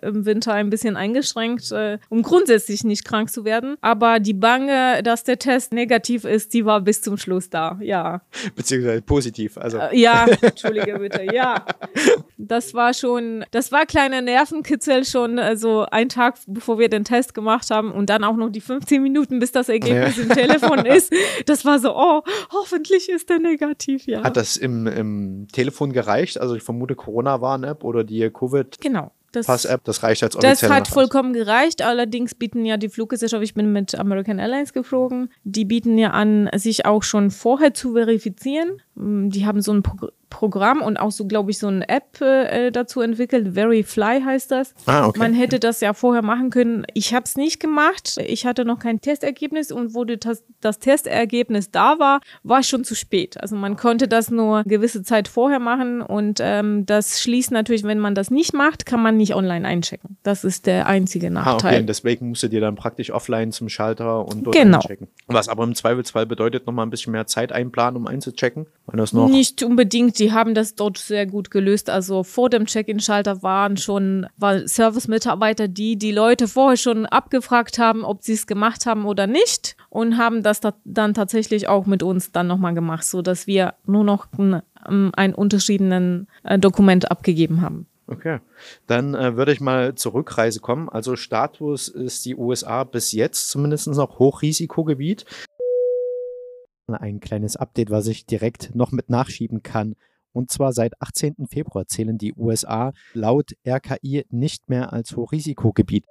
äh, 0.00 0.06
im 0.06 0.24
Winter 0.26 0.52
ein 0.54 0.70
bisschen 0.70 0.96
eingeschränkt, 0.96 1.72
äh, 1.72 1.98
um 2.08 2.22
grundsätzlich 2.22 2.84
nicht 2.84 3.04
krank 3.04 3.30
zu 3.30 3.44
werden. 3.44 3.76
Aber 3.80 4.20
die 4.20 4.34
Bange, 4.34 5.02
dass 5.02 5.24
der 5.24 5.38
Test 5.40 5.72
negativ 5.72 6.24
ist, 6.24 6.54
die 6.54 6.64
war 6.64 6.80
bis 6.80 7.02
zum 7.02 7.16
Schluss 7.16 7.50
da. 7.50 7.78
Ja. 7.80 8.22
Beziehungsweise 8.54 9.02
positiv. 9.02 9.58
Also 9.58 9.78
Äh, 9.78 9.98
Ja, 9.98 10.26
entschuldige 10.40 10.98
bitte, 11.00 11.26
ja. 11.34 11.64
Das 12.38 12.74
war 12.74 12.94
schon, 12.94 13.44
das 13.50 13.72
war 13.72 13.86
kleiner 13.86 14.20
Nervenkitzel 14.22 15.04
schon, 15.04 15.38
also 15.40 15.86
ein 15.90 16.08
Tag, 16.08 16.36
bevor 16.46 16.78
wir 16.78 16.88
den 16.88 17.02
Test 17.04 17.34
gemacht 17.34 17.70
haben 17.70 17.90
und 17.90 18.08
dann 18.08 18.22
auch 18.22 18.36
noch 18.36 18.50
die 18.50 18.60
15 18.60 19.02
Minuten, 19.02 19.40
bis 19.40 19.50
das 19.52 19.68
Ergebnis 19.68 20.16
Ja. 20.16 20.22
im 20.22 20.28
Telefon 20.30 20.75
ist. 20.84 21.12
Das 21.46 21.64
war 21.64 21.78
so, 21.78 21.94
oh, 21.96 22.22
hoffentlich 22.52 23.08
ist 23.08 23.28
der 23.30 23.38
negativ, 23.38 24.06
ja. 24.06 24.22
hat 24.22 24.36
das 24.36 24.56
im, 24.56 24.86
im 24.86 25.46
Telefon 25.52 25.92
gereicht? 25.92 26.40
Also 26.40 26.54
ich 26.54 26.62
vermute 26.62 26.94
Corona-Warn-App 26.94 27.84
oder 27.84 28.04
die 28.04 28.28
Covid 28.30 28.80
genau. 28.80 29.12
Das, 29.32 29.46
Pass-App, 29.46 29.84
das 29.84 30.02
reicht 30.02 30.22
als 30.22 30.34
das 30.34 30.42
offizielle 30.42 30.72
hat 30.74 30.80
Nachweis. 30.84 30.94
vollkommen 30.94 31.32
gereicht. 31.34 31.82
Allerdings 31.82 32.34
bieten 32.34 32.64
ja 32.64 32.78
die 32.78 32.88
Fluggesellschaft, 32.88 33.42
ich 33.42 33.52
bin 33.52 33.70
mit 33.70 33.94
American 33.94 34.38
Airlines 34.38 34.72
geflogen, 34.72 35.30
die 35.44 35.66
bieten 35.66 35.98
ja 35.98 36.10
an, 36.10 36.48
sich 36.56 36.86
auch 36.86 37.02
schon 37.02 37.30
vorher 37.30 37.74
zu 37.74 37.92
verifizieren. 37.92 38.80
Mm, 38.94 39.28
Die 39.28 39.44
haben 39.44 39.60
so 39.60 39.72
ein 39.72 39.82
Pro 39.82 40.08
Programm 40.30 40.82
und 40.82 40.96
auch 40.98 41.12
so, 41.12 41.26
glaube 41.26 41.50
ich, 41.50 41.58
so 41.58 41.68
eine 41.68 41.88
App 41.88 42.20
äh, 42.20 42.70
dazu 42.70 43.00
entwickelt. 43.00 43.54
Very 43.54 43.82
Fly 43.82 44.20
heißt 44.22 44.50
das. 44.50 44.74
Ah, 44.86 45.06
okay. 45.06 45.18
Man 45.18 45.34
hätte 45.34 45.58
das 45.58 45.80
ja 45.80 45.92
vorher 45.94 46.22
machen 46.22 46.50
können. 46.50 46.84
Ich 46.94 47.14
habe 47.14 47.24
es 47.24 47.36
nicht 47.36 47.60
gemacht. 47.60 48.16
Ich 48.26 48.44
hatte 48.46 48.64
noch 48.64 48.78
kein 48.78 49.00
Testergebnis 49.00 49.70
und 49.72 49.94
wo 49.94 50.04
das, 50.04 50.44
das 50.60 50.78
Testergebnis 50.78 51.70
da 51.70 51.98
war, 51.98 52.20
war 52.42 52.62
schon 52.62 52.84
zu 52.84 52.94
spät. 52.94 53.40
Also 53.40 53.56
man 53.56 53.76
konnte 53.76 54.08
das 54.08 54.30
nur 54.30 54.62
gewisse 54.64 55.02
Zeit 55.02 55.28
vorher 55.28 55.58
machen 55.60 56.02
und 56.02 56.38
ähm, 56.42 56.86
das 56.86 57.20
schließt 57.20 57.52
natürlich, 57.52 57.84
wenn 57.84 57.98
man 57.98 58.14
das 58.14 58.30
nicht 58.30 58.52
macht, 58.52 58.86
kann 58.86 59.00
man 59.02 59.16
nicht 59.16 59.34
online 59.34 59.66
einchecken. 59.66 60.16
Das 60.22 60.44
ist 60.44 60.66
der 60.66 60.86
einzige 60.86 61.30
Nachteil. 61.30 61.52
Ah, 61.52 61.56
okay. 61.56 61.80
Und 61.80 61.86
deswegen 61.86 62.28
musst 62.30 62.42
du 62.42 62.48
dir 62.48 62.60
dann 62.60 62.74
praktisch 62.74 63.10
offline 63.10 63.52
zum 63.52 63.68
Schalter 63.68 64.26
und 64.26 64.44
dort 64.44 64.56
Genau. 64.56 64.78
einchecken. 64.78 65.08
Was 65.28 65.48
aber 65.48 65.64
im 65.64 65.74
Zweifelsfall 65.74 66.26
bedeutet, 66.26 66.66
nochmal 66.66 66.86
ein 66.86 66.90
bisschen 66.90 67.12
mehr 67.12 67.26
Zeit 67.26 67.52
einplanen, 67.52 67.96
um 67.96 68.06
einzuchecken. 68.06 68.66
Weil 68.86 68.98
das 68.98 69.12
noch. 69.12 69.28
Nicht 69.28 69.62
unbedingt, 69.62 70.15
die 70.18 70.32
haben 70.32 70.54
das 70.54 70.74
dort 70.74 70.98
sehr 70.98 71.26
gut 71.26 71.50
gelöst. 71.50 71.90
Also 71.90 72.22
vor 72.22 72.50
dem 72.50 72.66
Check-in-Schalter 72.66 73.42
waren 73.42 73.76
schon 73.76 74.26
war 74.36 74.66
Service-Mitarbeiter, 74.66 75.68
die 75.68 75.96
die 75.96 76.12
Leute 76.12 76.48
vorher 76.48 76.76
schon 76.76 77.06
abgefragt 77.06 77.78
haben, 77.78 78.04
ob 78.04 78.22
sie 78.22 78.34
es 78.34 78.46
gemacht 78.46 78.86
haben 78.86 79.04
oder 79.04 79.26
nicht 79.26 79.76
und 79.88 80.18
haben 80.18 80.42
das 80.42 80.60
da, 80.60 80.74
dann 80.84 81.14
tatsächlich 81.14 81.68
auch 81.68 81.86
mit 81.86 82.02
uns 82.02 82.32
dann 82.32 82.46
nochmal 82.46 82.74
gemacht, 82.74 83.04
so 83.04 83.22
dass 83.22 83.46
wir 83.46 83.74
nur 83.86 84.04
noch 84.04 84.26
ein, 84.38 84.62
ähm, 84.88 85.12
ein 85.16 85.34
unterschiedenen 85.34 86.28
äh, 86.44 86.58
Dokument 86.58 87.10
abgegeben 87.10 87.60
haben. 87.60 87.86
Okay, 88.08 88.38
dann 88.86 89.14
äh, 89.14 89.36
würde 89.36 89.52
ich 89.52 89.60
mal 89.60 89.96
zur 89.96 90.14
Rückreise 90.14 90.60
kommen. 90.60 90.88
Also 90.88 91.16
Status 91.16 91.88
ist 91.88 92.24
die 92.24 92.36
USA 92.36 92.84
bis 92.84 93.10
jetzt 93.10 93.50
zumindest 93.50 93.88
noch 93.88 94.20
Hochrisikogebiet. 94.20 95.24
Ein 96.88 97.18
kleines 97.18 97.56
Update, 97.56 97.90
was 97.90 98.06
ich 98.06 98.26
direkt 98.26 98.76
noch 98.76 98.92
mit 98.92 99.10
nachschieben 99.10 99.64
kann. 99.64 99.96
Und 100.32 100.52
zwar 100.52 100.72
seit 100.72 101.00
18. 101.02 101.48
Februar 101.48 101.88
zählen 101.88 102.16
die 102.16 102.32
USA 102.34 102.92
laut 103.12 103.56
RKI 103.66 104.24
nicht 104.30 104.68
mehr 104.68 104.92
als 104.92 105.16
Hochrisikogebiet. 105.16 106.04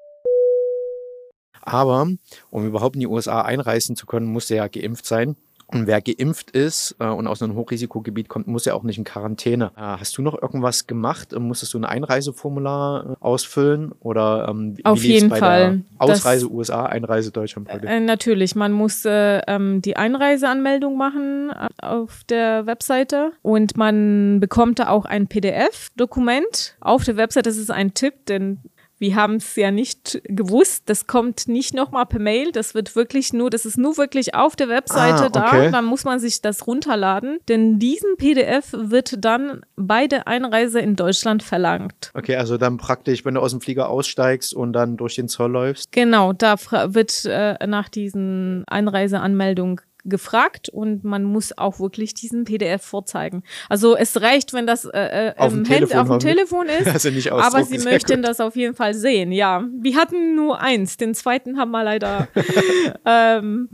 Aber 1.62 2.10
um 2.50 2.68
überhaupt 2.68 2.96
in 2.96 3.00
die 3.00 3.08
USA 3.08 3.42
einreisen 3.44 3.96
zu 3.96 4.06
können, 4.06 4.28
muss 4.28 4.52
er 4.52 4.58
ja 4.58 4.68
geimpft 4.68 5.06
sein. 5.06 5.38
Und 5.68 5.88
wer 5.88 6.00
geimpft 6.02 6.52
ist 6.52 6.96
äh, 7.00 7.08
und 7.08 7.26
aus 7.28 7.42
einem 7.42 7.56
Hochrisikogebiet 7.56 8.30
kommt, 8.30 8.46
muss 8.48 8.66
ja 8.66 8.76
auch 8.76 8.84
nicht 8.84 8.98
in 9.00 9.04
Quarantäne. 9.04 9.72
Äh, 9.76 9.82
hast 9.82 10.16
du 10.18 10.22
noch 10.22 10.40
irgendwas 10.42 10.86
gemacht? 10.86 11.34
Äh, 11.34 11.40
Musstest 11.40 11.74
du 11.74 11.80
ein 11.80 11.86
Einreiseformular 11.86 13.18
ausfüllen? 13.20 13.92
Oder 14.00 14.48
ähm, 14.50 14.78
wie 14.78 14.86
Auf 14.86 15.04
jeden 15.04 15.30
bei 15.30 15.38
Fall. 15.40 15.60
Der 16.00 16.08
Das- 16.08 16.20
Ausreise 16.20 16.52
USA, 16.52 16.86
Einreise 16.86 17.32
Deutschland. 17.32 17.68
Äh, 17.70 18.00
natürlich, 18.00 18.56
man 18.56 18.72
muss 18.74 19.06
äh, 19.06 19.40
ähm, 19.48 19.82
die 19.82 19.98
Einreiseanmeldung 19.98 20.98
machen 20.98 21.52
auf 21.82 22.22
der 22.30 22.66
Webseite 22.68 23.32
und 23.42 23.76
man 23.76 24.40
bekommt 24.40 24.80
da 24.80 24.90
auch 24.90 25.06
ein 25.06 25.28
PDF-Dokument 25.28 26.76
auf 26.82 27.04
der 27.04 27.18
Webseite. 27.18 27.50
Das 27.50 27.58
ist 27.58 27.72
ein 27.72 27.94
Tipp, 27.94 28.26
denn 28.28 28.60
wir 29.06 29.16
haben 29.16 29.36
es 29.36 29.56
ja 29.56 29.70
nicht 29.70 30.20
gewusst. 30.24 30.84
Das 30.88 31.06
kommt 31.06 31.48
nicht 31.48 31.76
nochmal 31.76 32.08
per 32.08 32.20
Mail. 32.20 32.52
Das 32.52 32.74
wird 32.74 32.96
wirklich 32.96 33.34
nur, 33.34 33.52
das 33.52 33.66
ist 33.66 33.78
nur 33.78 33.98
wirklich 33.98 34.34
auf 34.34 34.56
der 34.56 34.68
Webseite 34.68 35.26
Ah, 35.26 35.48
okay. 35.48 35.66
da. 35.66 35.70
Dann 35.70 35.86
muss 35.86 36.06
man 36.06 36.20
sich 36.20 36.42
das 36.42 36.66
runterladen, 36.66 37.38
denn 37.48 37.78
diesen 37.78 38.18
PDF 38.18 38.74
wird 38.74 39.24
dann 39.24 39.62
bei 39.76 40.08
der 40.08 40.28
Einreise 40.28 40.80
in 40.80 40.96
Deutschland 40.96 41.44
verlangt. 41.44 42.12
Okay, 42.16 42.36
also 42.36 42.58
dann 42.58 42.78
praktisch, 42.78 43.24
wenn 43.26 43.36
du 43.36 43.42
aus 43.42 43.52
dem 43.52 43.62
Flieger 43.62 43.90
aussteigst 43.90 44.54
und 44.56 44.74
dann 44.74 44.98
durch 44.98 45.16
den 45.16 45.28
Zoll 45.28 45.52
läufst. 45.52 45.92
Genau, 45.92 46.34
da 46.34 46.56
wird 46.88 47.26
äh, 47.26 47.68
nach 47.68 47.90
diesen 47.90 48.64
Einreiseanmeldungen 48.68 49.82
gefragt 50.06 50.70
und 50.70 51.04
man 51.04 51.24
muss 51.24 51.58
auch 51.58 51.80
wirklich 51.80 52.14
diesen 52.14 52.44
PDF 52.46 52.84
vorzeigen. 52.84 53.44
Also 53.70 53.96
es 53.98 54.22
reicht, 54.22 54.54
wenn 54.54 54.68
das 54.68 54.86
äh, 54.86 55.30
äh, 55.30 55.34
Auf 55.38 55.50
dem 55.52 55.60
im 55.64 55.66
Hand- 55.66 55.68
Telefon 55.68 56.00
auf 56.00 56.08
dem 56.10 56.20
Telefon 56.20 56.66
ist, 56.68 56.88
Also 56.94 57.10
nicht 57.10 57.32
aber 57.32 57.64
sie 57.64 57.78
sehr 57.80 57.92
möchten 57.92 58.16
gut. 58.18 58.26
das 58.28 58.40
auf 58.40 58.56
jeden 58.56 58.76
Fall 58.76 58.94
sehen. 58.94 59.32
Ja, 59.32 59.64
wir 59.80 59.96
hatten 59.96 60.36
nur 60.36 60.60
eins, 60.62 60.98
den 60.98 61.14
zweiten 61.16 61.58
haben 61.58 61.72
wir 61.72 61.84
leider. 61.84 62.28
ähm, 63.06 63.70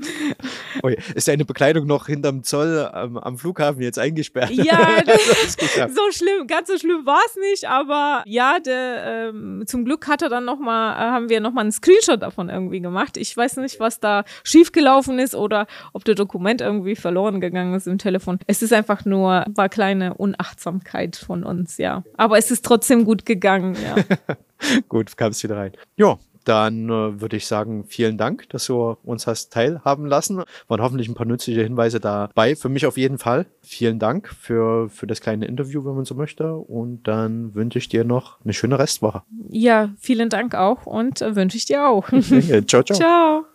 Ui, 0.83 0.97
ist 1.15 1.27
deine 1.27 1.45
Bekleidung 1.45 1.85
noch 1.85 2.07
hinterm 2.07 2.43
Zoll 2.43 2.89
ähm, 2.93 3.17
am 3.17 3.37
Flughafen 3.37 3.81
jetzt 3.81 3.99
eingesperrt? 3.99 4.49
ja, 4.51 4.79
Das 5.05 5.27
ist 5.45 5.57
geschafft. 5.59 5.93
so 5.95 6.01
schlimm, 6.11 6.47
ganz 6.47 6.67
so 6.69 6.77
schlimm 6.77 7.05
war 7.05 7.19
es 7.27 7.35
nicht, 7.35 7.65
aber 7.67 8.23
ja, 8.25 8.59
der, 8.59 9.29
ähm, 9.29 9.63
zum 9.65 9.85
Glück 9.85 10.07
hat 10.07 10.21
er 10.21 10.29
dann 10.29 10.45
noch 10.45 10.59
mal, 10.59 10.93
äh, 10.93 11.11
haben 11.11 11.29
wir 11.29 11.39
noch 11.41 11.51
mal 11.51 11.61
einen 11.61 11.71
Screenshot 11.71 12.21
davon 12.21 12.49
irgendwie 12.49 12.79
gemacht. 12.79 13.17
Ich 13.17 13.35
weiß 13.35 13.57
nicht, 13.57 13.79
was 13.79 13.99
da 13.99 14.23
schiefgelaufen 14.43 15.19
ist 15.19 15.35
oder 15.35 15.67
ob 15.93 16.05
das 16.05 16.15
Dokument 16.21 16.61
irgendwie 16.61 16.95
verloren 16.95 17.41
gegangen 17.41 17.73
ist 17.73 17.87
im 17.87 17.97
Telefon. 17.97 18.39
Es 18.47 18.61
ist 18.61 18.73
einfach 18.73 19.05
nur, 19.05 19.45
war 19.55 19.69
kleine 19.69 20.13
Unachtsamkeit 20.13 21.15
von 21.15 21.43
uns, 21.43 21.77
ja. 21.77 22.03
Aber 22.15 22.37
es 22.37 22.51
ist 22.51 22.63
trotzdem 22.63 23.05
gut 23.05 23.25
gegangen, 23.25 23.75
ja. 23.83 23.95
Gut, 24.89 25.17
kamst 25.17 25.43
wieder 25.43 25.57
rein. 25.57 25.71
Ja, 25.97 26.19
dann 26.45 26.89
äh, 26.89 27.21
würde 27.21 27.37
ich 27.37 27.45
sagen, 27.45 27.85
vielen 27.85 28.17
Dank, 28.17 28.49
dass 28.49 28.65
du 28.65 28.97
uns 29.03 29.27
hast 29.27 29.53
teilhaben 29.53 30.05
lassen. 30.05 30.43
Waren 30.67 30.81
hoffentlich 30.81 31.07
ein 31.07 31.15
paar 31.15 31.25
nützliche 31.25 31.61
Hinweise 31.61 31.99
dabei. 31.99 32.55
Für 32.55 32.69
mich 32.69 32.85
auf 32.85 32.97
jeden 32.97 33.17
Fall. 33.17 33.45
Vielen 33.61 33.99
Dank 33.99 34.29
für, 34.29 34.89
für 34.89 35.07
das 35.07 35.21
kleine 35.21 35.45
Interview, 35.45 35.85
wenn 35.85 35.95
man 35.95 36.05
so 36.05 36.15
möchte. 36.15 36.53
Und 36.55 37.07
dann 37.07 37.53
wünsche 37.53 37.77
ich 37.77 37.89
dir 37.89 38.03
noch 38.03 38.39
eine 38.43 38.53
schöne 38.53 38.79
Restwoche. 38.79 39.23
Ja, 39.49 39.89
vielen 39.99 40.29
Dank 40.29 40.55
auch 40.55 40.85
und 40.85 41.21
äh, 41.21 41.35
wünsche 41.35 41.57
ich 41.57 41.65
dir 41.65 41.87
auch. 41.87 42.09
Ciao, 42.09 42.83
ciao. 42.83 42.83
Ciao. 42.83 43.50